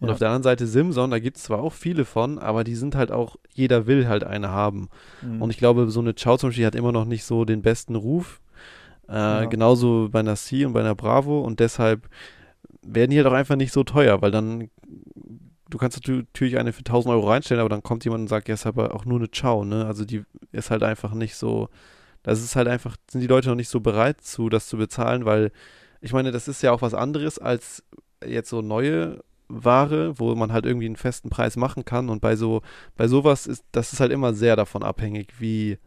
[0.01, 0.13] Und Ja.
[0.13, 2.95] auf der anderen Seite Simson, da gibt es zwar auch viele von, aber die sind
[2.95, 4.89] halt auch, jeder will halt eine haben.
[5.21, 5.41] Mhm.
[5.41, 7.95] Und ich glaube, so eine Chow zum Beispiel hat immer noch nicht so den besten
[7.95, 8.41] Ruf.
[9.07, 9.45] Äh, Ja.
[9.45, 11.41] Genauso bei einer C und bei einer Bravo.
[11.41, 12.09] Und deshalb
[12.81, 14.69] werden die halt auch einfach nicht so teuer, weil dann,
[15.69, 18.47] du kannst natü- natürlich eine für 1000 Euro reinstellen, aber dann kommt jemand und sagt,
[18.47, 19.85] ja, ist aber auch nur eine Chow, ne?
[19.85, 21.69] Also die ist halt einfach nicht so,
[22.23, 25.25] das ist halt einfach, sind die Leute noch nicht so bereit zu, das zu bezahlen,
[25.25, 25.51] weil
[26.01, 27.83] ich meine, das ist ja auch was anderes als
[28.25, 32.09] jetzt so neue Ware, wo man halt irgendwie einen festen Preis machen kann.
[32.09, 32.61] Und bei so,
[32.95, 35.77] bei sowas ist, das ist halt immer sehr davon abhängig, wie,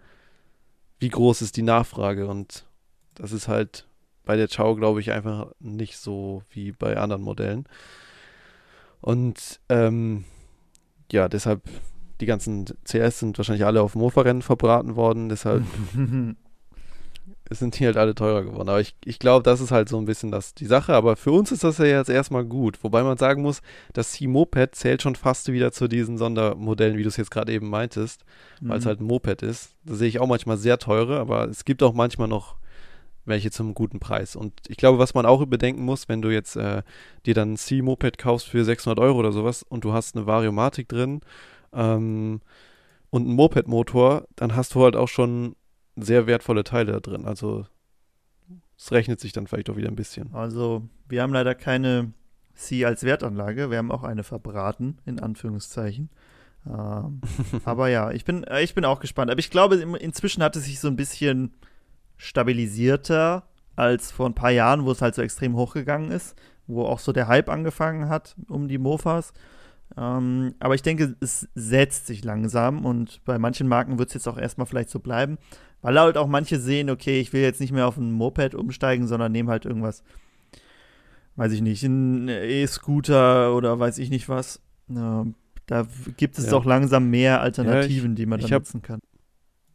[0.99, 2.27] wie groß ist die Nachfrage.
[2.27, 2.67] Und
[3.15, 3.87] das ist halt
[4.25, 7.67] bei der Chow, glaube ich, einfach nicht so wie bei anderen Modellen.
[9.01, 10.25] Und ähm,
[11.13, 11.63] ja, deshalb,
[12.21, 15.99] die ganzen CS sind wahrscheinlich alle auf Mofa-Rennen verbraten worden, deshalb es
[17.51, 18.69] sind die halt alle teurer geworden.
[18.69, 20.95] Aber ich, ich glaube, das ist halt so ein bisschen das, die Sache.
[20.95, 22.83] Aber für uns ist das ja jetzt erstmal gut.
[22.83, 23.61] Wobei man sagen muss,
[23.93, 27.69] das C-Moped zählt schon fast wieder zu diesen Sondermodellen, wie du es jetzt gerade eben
[27.69, 28.25] meintest,
[28.61, 28.89] weil es Mhm.
[28.89, 29.75] halt ein Moped ist.
[29.85, 32.57] Da sehe ich auch manchmal sehr teure, aber es gibt auch manchmal noch
[33.27, 34.37] welche zum guten Preis.
[34.37, 36.83] Und ich glaube, was man auch bedenken muss, wenn du jetzt äh,
[37.25, 40.89] dir dann ein C-Moped kaufst für 600 Euro oder sowas und du hast eine Variomatik
[40.89, 41.21] drin
[41.73, 42.41] ähm,
[43.11, 45.57] und einen Moped-Motor, dann hast du halt auch schon
[45.97, 47.25] sehr wertvolle Teile da drin.
[47.25, 47.67] Also
[48.77, 50.35] es rechnet sich dann vielleicht auch wieder ein bisschen.
[50.35, 52.13] Also wir haben leider keine
[52.55, 56.11] C als Wertanlage, wir haben auch eine verbraten, in Anführungszeichen.
[56.67, 57.21] Ähm,
[57.65, 59.31] aber ja, ich bin, äh, ich bin auch gespannt.
[59.31, 61.55] Aber ich glaube, inzwischen hat es sich so ein bisschen
[62.17, 63.45] stabilisierter
[63.77, 66.37] als vor ein paar Jahren, wo es halt so extrem hochgegangen ist,
[66.67, 69.33] wo auch so der Hype angefangen hat um die Mofas.
[69.97, 74.29] Ähm, aber ich denke, es setzt sich langsam und bei manchen Marken wird es jetzt
[74.29, 75.39] auch erstmal vielleicht so bleiben,
[75.83, 79.07] weil halt auch manche sehen, okay, ich will jetzt nicht mehr auf ein Moped umsteigen,
[79.07, 80.03] sondern nehme halt irgendwas,
[81.37, 84.61] weiß ich nicht, ein E-Scooter oder weiß ich nicht was.
[84.91, 85.25] Äh,
[85.67, 85.87] da
[86.17, 86.53] gibt es ja.
[86.55, 89.01] auch langsam mehr Alternativen, ja, ich, die man da hab, nutzen kann.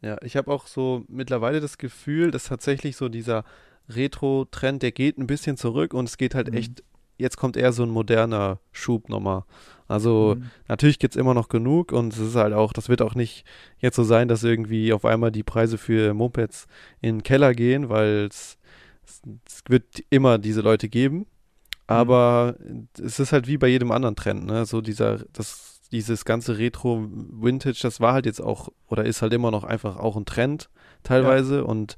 [0.01, 3.43] Ja, ich habe auch so mittlerweile das Gefühl, dass tatsächlich so dieser
[3.89, 6.57] Retro-Trend, der geht ein bisschen zurück und es geht halt mhm.
[6.57, 6.83] echt,
[7.17, 9.43] jetzt kommt eher so ein moderner Schub nochmal.
[9.89, 10.51] Also mhm.
[10.67, 13.43] natürlich gibt es immer noch genug und es ist halt auch, das wird auch nicht
[13.79, 16.67] jetzt so sein, dass irgendwie auf einmal die Preise für Mopeds
[17.01, 18.57] in den Keller gehen, weil es,
[19.67, 21.17] wird immer diese Leute geben.
[21.17, 21.25] Mhm.
[21.87, 22.87] Aber mhm.
[23.03, 24.65] es ist halt wie bei jedem anderen Trend, ne?
[24.65, 29.49] So dieser, das dieses ganze Retro-Vintage, das war halt jetzt auch oder ist halt immer
[29.51, 30.69] noch einfach auch ein Trend
[31.03, 31.57] teilweise.
[31.57, 31.63] Ja.
[31.63, 31.97] Und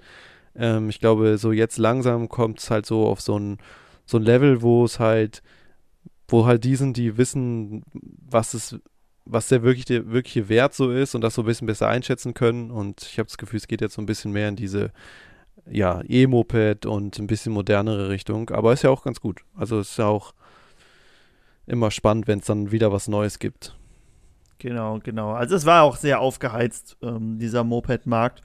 [0.55, 3.57] ähm, ich glaube, so jetzt langsam kommt es halt so auf so ein,
[4.05, 5.41] so ein Level, wo es halt,
[6.31, 8.79] wo halt die sind, die wissen, was es,
[9.25, 12.33] was der wirklich der wirkliche Wert so ist und das so ein bisschen besser einschätzen
[12.33, 12.71] können.
[12.71, 14.91] Und ich habe das Gefühl, es geht jetzt so ein bisschen mehr in diese
[15.69, 18.49] ja, E-Moped und ein bisschen modernere Richtung.
[18.49, 19.41] Aber ist ja auch ganz gut.
[19.55, 20.33] Also ist ja auch
[21.67, 23.75] immer spannend, wenn es dann wieder was Neues gibt.
[24.57, 25.31] Genau, genau.
[25.31, 28.41] Also es war auch sehr aufgeheizt, ähm, dieser Moped-Markt.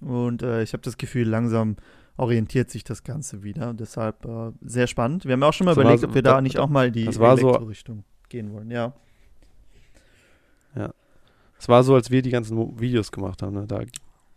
[0.00, 1.76] Und äh, ich habe das Gefühl, langsam
[2.16, 3.74] orientiert sich das Ganze wieder.
[3.74, 5.24] Deshalb äh, sehr spannend.
[5.24, 6.68] Wir haben ja auch schon mal das überlegt, so, ob wir da, da nicht auch
[6.68, 8.70] mal die Elektro-Richtung so, gehen wollen.
[8.70, 8.92] Ja.
[10.74, 10.92] Ja.
[11.58, 13.54] Es war so, als wir die ganzen Videos gemacht haben.
[13.54, 13.66] Ne?
[13.66, 13.80] Da,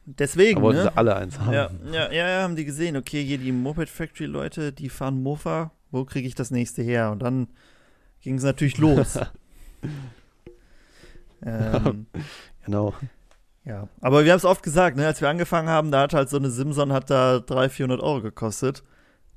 [0.06, 0.58] Deswegen.
[0.58, 0.84] Da wollten ne?
[0.86, 1.54] sie alle eins haben.
[1.54, 5.72] Ja, ja, ja, haben die gesehen, okay, hier die Moped Factory-Leute, die fahren Mofa.
[5.92, 7.12] Wo kriege ich das nächste her?
[7.12, 7.48] Und dann
[8.22, 9.20] ging es natürlich los.
[11.42, 12.08] Ähm,
[12.66, 12.94] genau.
[13.70, 16.28] Ja, aber wir haben es oft gesagt, ne, als wir angefangen haben, da hat halt
[16.28, 18.84] so eine Simson hat da 300, 400 Euro gekostet.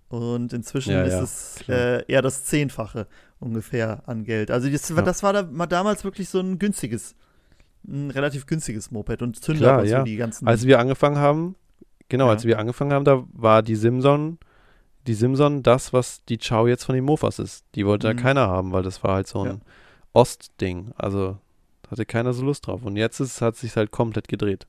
[0.09, 3.07] Und inzwischen ja, ist ja, es äh, eher das Zehnfache
[3.41, 4.51] ungefähr an Geld.
[4.51, 5.03] Also das, ja.
[5.03, 7.15] das war da mal damals wirklich so ein günstiges,
[7.87, 10.03] ein relativ günstiges Moped und Zünder Klar, ja.
[10.03, 10.49] die ganzen.
[10.49, 11.57] Als wir angefangen haben,
[12.09, 14.39] genau, als wir angefangen haben, da war die Simson,
[15.07, 17.65] die Simson das, was die Chow jetzt von den Mofas ist.
[17.75, 18.17] Die wollte mhm.
[18.17, 19.63] da keiner haben, weil das war halt so ein
[20.13, 20.93] Ostding.
[20.97, 21.39] Also
[21.93, 22.85] hatte keiner so Lust drauf.
[22.85, 24.67] Und jetzt ist, hat es sich halt komplett gedreht.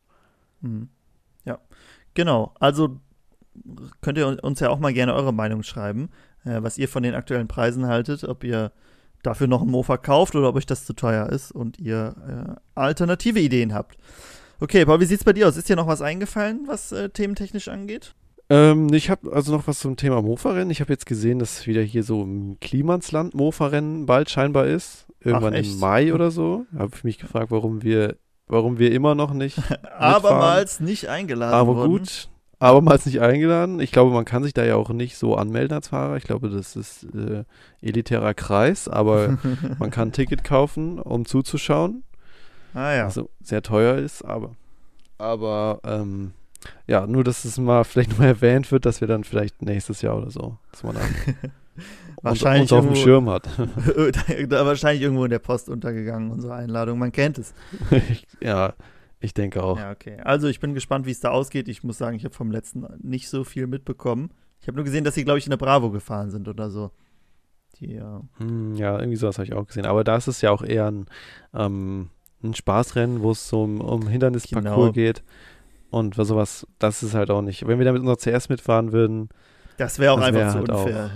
[0.61, 0.89] Mhm.
[1.45, 1.59] Ja,
[2.13, 2.53] genau.
[2.59, 2.99] Also
[4.01, 6.09] könnt ihr uns ja auch mal gerne eure Meinung schreiben,
[6.45, 8.71] äh, was ihr von den aktuellen Preisen haltet, ob ihr
[9.23, 12.61] dafür noch ein Mofa kauft oder ob euch das zu teuer ist und ihr äh,
[12.75, 13.97] alternative Ideen habt.
[14.59, 15.57] Okay, Paul, wie sieht's bei dir aus?
[15.57, 18.15] Ist dir noch was eingefallen, was äh, thementechnisch angeht?
[18.53, 20.69] Ähm, ich habe also noch was zum Thema Mofa-Rennen.
[20.69, 25.53] Ich habe jetzt gesehen, dass wieder hier so im Klimansland Mofa-Rennen bald scheinbar ist irgendwann
[25.53, 26.65] Ach, im Mai oder so.
[26.77, 29.57] Habe ich mich gefragt, warum wir, warum wir immer noch nicht.
[29.97, 31.91] abermals nicht eingeladen Aber wurden.
[31.91, 32.29] gut,
[32.59, 33.79] abermals nicht eingeladen.
[33.79, 36.17] Ich glaube, man kann sich da ja auch nicht so anmelden als Fahrer.
[36.17, 37.43] Ich glaube, das ist äh,
[37.81, 39.37] elitärer Kreis, aber
[39.79, 42.03] man kann ein Ticket kaufen, um zuzuschauen.
[42.73, 43.05] Ah ja.
[43.05, 44.55] Also sehr teuer ist, aber.
[45.19, 46.33] Aber ähm,
[46.87, 50.17] ja, nur dass es mal vielleicht nur erwähnt wird, dass wir dann vielleicht nächstes Jahr
[50.17, 51.51] oder so, dass man dann
[52.21, 53.47] wahrscheinlich uns, auf dem Schirm hat.
[53.57, 56.99] da wahrscheinlich irgendwo in der Post untergegangen, unsere Einladung.
[56.99, 57.53] Man kennt es.
[58.41, 58.73] ja,
[59.19, 59.77] ich denke auch.
[59.77, 60.17] Ja, okay.
[60.23, 61.67] Also ich bin gespannt, wie es da ausgeht.
[61.67, 64.31] Ich muss sagen, ich habe vom letzten nicht so viel mitbekommen.
[64.61, 66.91] Ich habe nur gesehen, dass sie, glaube ich, in der Bravo gefahren sind oder so.
[67.79, 68.21] Die, ja.
[68.37, 69.85] Hm, ja, irgendwie sowas habe ich auch gesehen.
[69.85, 71.05] Aber da ist es ja auch eher ein,
[71.53, 72.09] ähm,
[72.43, 74.91] ein Spaßrennen, wo es so um, um Hindernisparcours genau.
[74.91, 75.23] geht.
[75.93, 77.67] Und sowas, das ist halt auch nicht.
[77.67, 79.29] Wenn wir da mit unserer CS mitfahren würden,
[79.77, 81.11] das wäre auch das wär einfach halt zu unfair.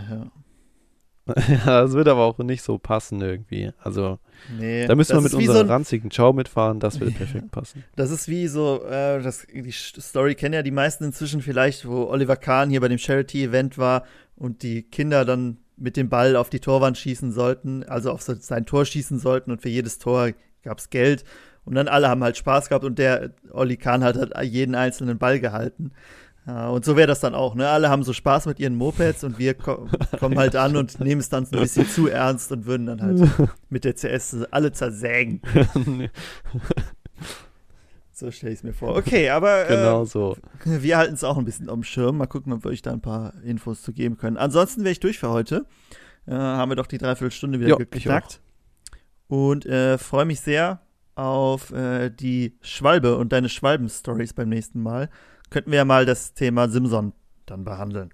[1.25, 1.45] Auch, ja.
[1.65, 3.71] ja, das wird aber auch nicht so passen irgendwie.
[3.80, 4.19] Also,
[4.55, 7.86] nee, da müssen wir mit unserer so ranzigen Ciao mitfahren, das würde perfekt passen.
[7.95, 12.03] Das ist wie so, äh, das, die Story kennen ja die meisten inzwischen vielleicht, wo
[12.03, 14.03] Oliver Kahn hier bei dem Charity-Event war
[14.36, 18.67] und die Kinder dann mit dem Ball auf die Torwand schießen sollten, also auf sein
[18.67, 21.23] Tor schießen sollten und für jedes Tor gab es Geld.
[21.68, 25.18] Und dann alle haben halt Spaß gehabt und der Olli Kahn hat halt jeden einzelnen
[25.18, 25.91] Ball gehalten.
[26.45, 27.68] Ja, und so wäre das dann auch, ne?
[27.68, 29.86] Alle haben so Spaß mit ihren Mopeds und wir ko
[30.20, 33.20] kommen halt an und nehmen es dann ein bisschen zu ernst und würden dann halt
[33.70, 35.41] mit der CS alle zersägen.
[38.13, 38.95] So stelle ich es mir vor.
[38.95, 40.36] Okay, aber Genau äh, so.
[40.63, 42.18] wir halten es auch ein bisschen am Schirm.
[42.18, 44.38] Mal gucken, ob wir euch da ein paar Infos zu geben können.
[44.38, 45.68] Ansonsten wäre ich durch für heute.
[46.26, 48.41] Äh, haben wir doch die Dreiviertelstunde wieder ich geknackt.
[49.28, 50.82] Und äh, freue mich sehr
[51.18, 55.09] auf äh, die Schwalbe und deine Schwalben-Stories beim nächsten Mal.
[55.49, 57.13] Könnten wir ja mal das Thema Simson
[57.45, 58.13] dann behandeln.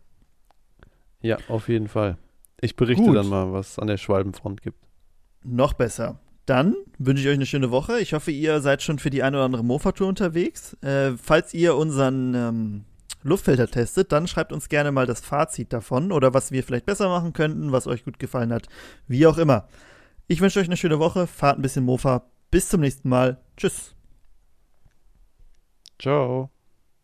[1.22, 2.18] Ja, auf jeden Fall.
[2.62, 3.16] Ich berichte Gut.
[3.16, 4.78] dann mal, was es an der Schwalbenfront gibt.
[5.44, 6.20] Noch besser.
[6.46, 8.00] Dann wünsche ich euch eine schöne Woche.
[8.00, 10.74] Ich hoffe, ihr seid schon für die eine oder andere Mofa-Tour unterwegs.
[10.82, 12.84] Äh, falls ihr unseren ähm,
[13.24, 17.08] Luftfilter testet, dann schreibt uns gerne mal das Fazit davon oder was wir vielleicht besser
[17.08, 18.68] machen könnten, was euch gut gefallen hat.
[19.08, 19.68] Wie auch immer.
[20.28, 21.28] Ich wünsche euch eine schöne Woche.
[21.28, 22.26] Fahrt ein bisschen Mofa.
[22.54, 23.44] Bis zum nächsten Mal.
[23.58, 23.96] Tschüss.
[25.98, 26.53] Ciao.